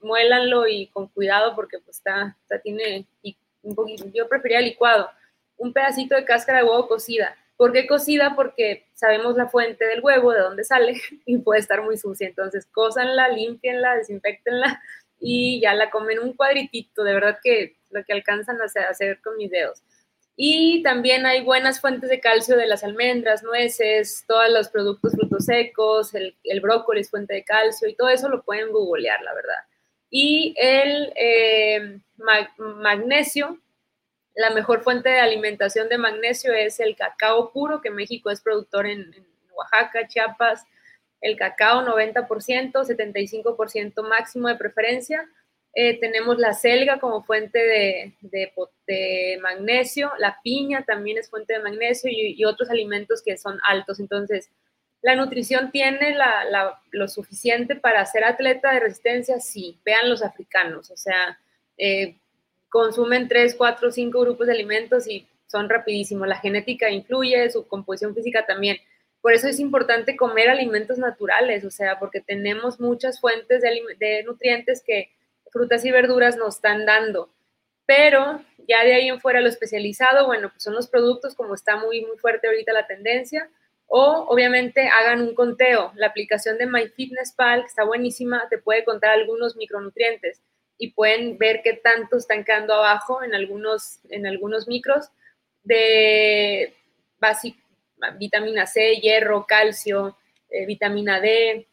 [0.00, 3.06] muélanlo y con cuidado porque pues está, está tiene
[3.62, 5.10] un poquito, yo prefería licuado,
[5.58, 7.36] un pedacito de cáscara de huevo cocida.
[7.56, 8.34] ¿Por qué cocida?
[8.36, 12.28] Porque sabemos la fuente del huevo, de dónde sale, y puede estar muy sucia.
[12.28, 14.82] Entonces, cósanla, limpienla, desinfectenla
[15.18, 17.02] y ya la comen un cuadritito.
[17.04, 19.82] De verdad que lo que alcanzan a hacer con mis dedos.
[20.38, 25.46] Y también hay buenas fuentes de calcio de las almendras, nueces, todos los productos frutos
[25.46, 29.64] secos, el, brócoli es fuente de calcio y todo eso lo pueden googlear, la verdad.
[30.10, 32.00] Y el eh,
[32.58, 33.58] magnesio,
[34.36, 38.86] la mejor fuente de alimentación de magnesio es el cacao puro, que México es productor
[38.86, 39.12] en,
[39.54, 40.64] Oaxaca, Chiapas.
[41.22, 45.26] El cacao 90%, 75% máximo de preferencia
[45.78, 52.10] eh, tenemos la selga como fuente de, magnesio, la piña también es fuente de magnesio
[52.10, 54.00] y, otros alimentos que son altos.
[54.00, 54.50] Entonces,
[55.02, 56.16] la nutrición tiene
[56.92, 59.78] lo suficiente para ser atleta de resistencia, sí.
[59.84, 61.38] Vean los africanos, o sea,
[61.76, 62.16] eh,
[62.76, 66.28] consumen 3, 4, 5 grupos de alimentos y son rapidísimos.
[66.28, 68.76] La genética influye, su composición física también.
[69.22, 74.82] Por eso es importante comer alimentos naturales, o sea, porque tenemos muchas fuentes de nutrientes
[74.86, 75.10] que
[75.50, 77.30] frutas y verduras nos están dando.
[77.86, 81.78] Pero ya de ahí en fuera lo especializado, bueno, pues son los productos como está
[81.78, 83.48] muy, muy fuerte ahorita la tendencia.
[83.86, 85.92] O obviamente hagan un conteo.
[85.94, 90.42] La aplicación de MyFitnessPal, que está buenísima, te puede contar algunos micronutrientes
[90.78, 95.10] y pueden ver qué tanto están quedando abajo en algunos, en algunos micros
[95.62, 96.74] de
[98.18, 100.16] vitamina C, hierro, calcio,
[100.50, 101.66] eh, vitamina D,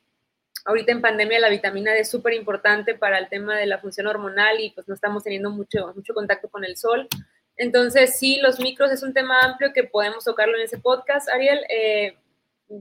[0.65, 4.07] ahorita en pandemia la vitamina D es súper importante para el tema de la función
[4.07, 7.07] hormonal y pues no estamos teniendo mucho, mucho contacto con el sol.
[7.55, 11.59] Entonces, sí, los micros es un tema amplio que podemos tocarlo en ese podcast, Ariel.
[11.69, 12.17] Eh,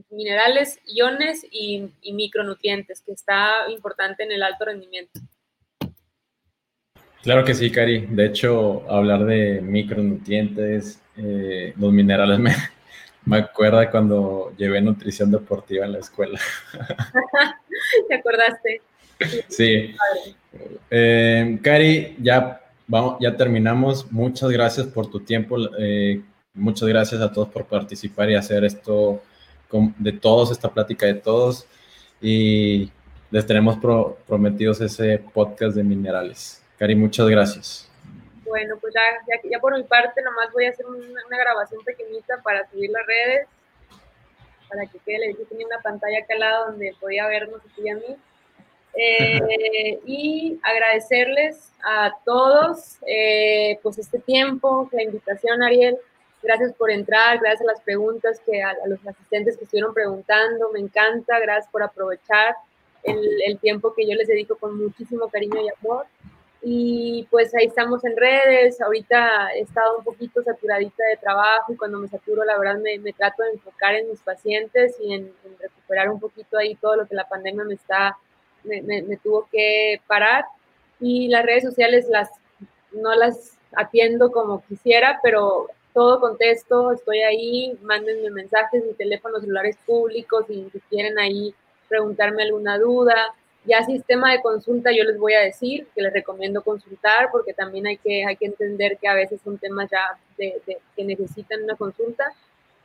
[0.09, 5.19] minerales, iones y, micronutrientes, que está importante en el alto rendimiento.
[7.23, 8.05] Claro que sí, Cari.
[8.07, 12.53] De hecho, hablar de micronutrientes, eh, los minerales me,
[13.25, 16.37] me acuerda cuando llevé nutrición deportiva en la escuela.
[18.09, 18.81] ¿Te acordaste?
[19.47, 19.95] Sí.
[20.91, 24.11] Eh, Cari, ya, vamos, ya terminamos.
[24.11, 25.57] Muchas gracias por tu tiempo.
[25.79, 26.21] Eh,
[26.53, 29.23] muchas gracias a todos por participar y hacer esto
[29.97, 31.65] de todos, esta plática de todos.
[32.21, 32.91] Y
[33.31, 33.77] les tenemos
[34.27, 36.62] prometidos ese podcast de minerales.
[36.77, 37.89] Cari, muchas gracias.
[38.45, 39.01] Bueno, pues ya,
[39.49, 43.47] ya, por mi parte nomás voy a hacer una, grabación pequeñita para subir las redes,
[44.69, 47.89] para que quede, le dije, tenía una pantalla acá al lado donde podía vernos aquí
[47.89, 48.17] a mí.
[48.95, 55.97] Eh, y agradecerles a todos eh, pues este tiempo, la invitación Ariel,
[56.43, 60.79] gracias por entrar, gracias a las preguntas que a, los asistentes que estuvieron preguntando, me
[60.79, 62.55] encanta, gracias por aprovechar
[63.01, 66.05] el, el tiempo que yo les dedico con muchísimo cariño y amor.
[66.65, 68.79] Y pues ahí estamos en redes.
[68.79, 72.97] Ahorita he estado un poquito saturadita de trabajo y cuando me saturo, la verdad, me,
[72.99, 77.05] me trato de enfocar en mis pacientes y en, recuperar un poquito ahí todo lo
[77.05, 78.17] que la pandemia me está,
[78.63, 80.45] me, me, tuvo que parar.
[81.01, 82.29] Y las redes sociales las,
[82.93, 89.77] no las atiendo como quisiera, pero todo contesto, estoy ahí, mándenme mensajes, mi teléfono celulares
[89.85, 91.53] públicos y si quieren ahí
[91.89, 93.35] preguntarme alguna duda
[93.65, 97.87] ya sistema de consulta yo les voy a decir que les recomiendo consultar porque también
[97.87, 100.61] hay que, hay que entender que a veces son temas ya de,
[100.95, 102.33] que necesitan una consulta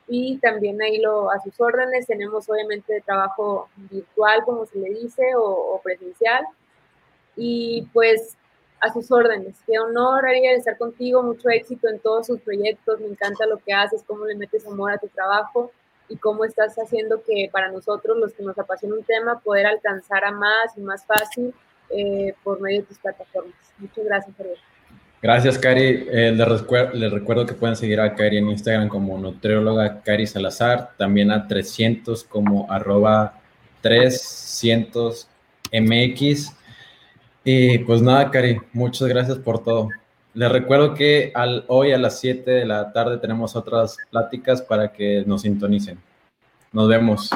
[0.07, 4.91] y también ahí lo, a sus órdenes tenemos obviamente de trabajo virtual como se le
[4.91, 6.45] dice o, presencial
[7.37, 8.37] y pues
[8.81, 9.57] a sus órdenes.
[9.67, 13.73] Qué honor, Ariel, estar contigo, mucho éxito en todos sus proyectos, me encanta lo que
[13.73, 15.73] haces, cómo le metes amor a tu trabajo
[16.09, 20.25] y cómo estás haciendo que para nosotros, los que nos apasiona un tema, poder alcanzar
[20.25, 21.55] a más y más fácil
[21.91, 23.55] eh, por medio de tus plataformas.
[23.79, 24.59] Muchas gracias, Ariel.
[25.21, 26.07] Gracias, Cari.
[26.11, 31.33] Eh, les, recuerdo, que pueden seguir a Cari en Instagram como nutrióloga Cari Salazar, también
[31.33, 33.41] a 300 como arroba
[33.81, 35.29] 300
[35.73, 36.53] MX.
[37.43, 39.89] Y pues nada, Cari, muchas gracias por todo.
[40.35, 44.93] Les recuerdo que al, hoy a las 7 de la tarde tenemos otras pláticas para
[44.93, 45.99] que nos sintonicen.
[46.73, 47.31] Nos vemos.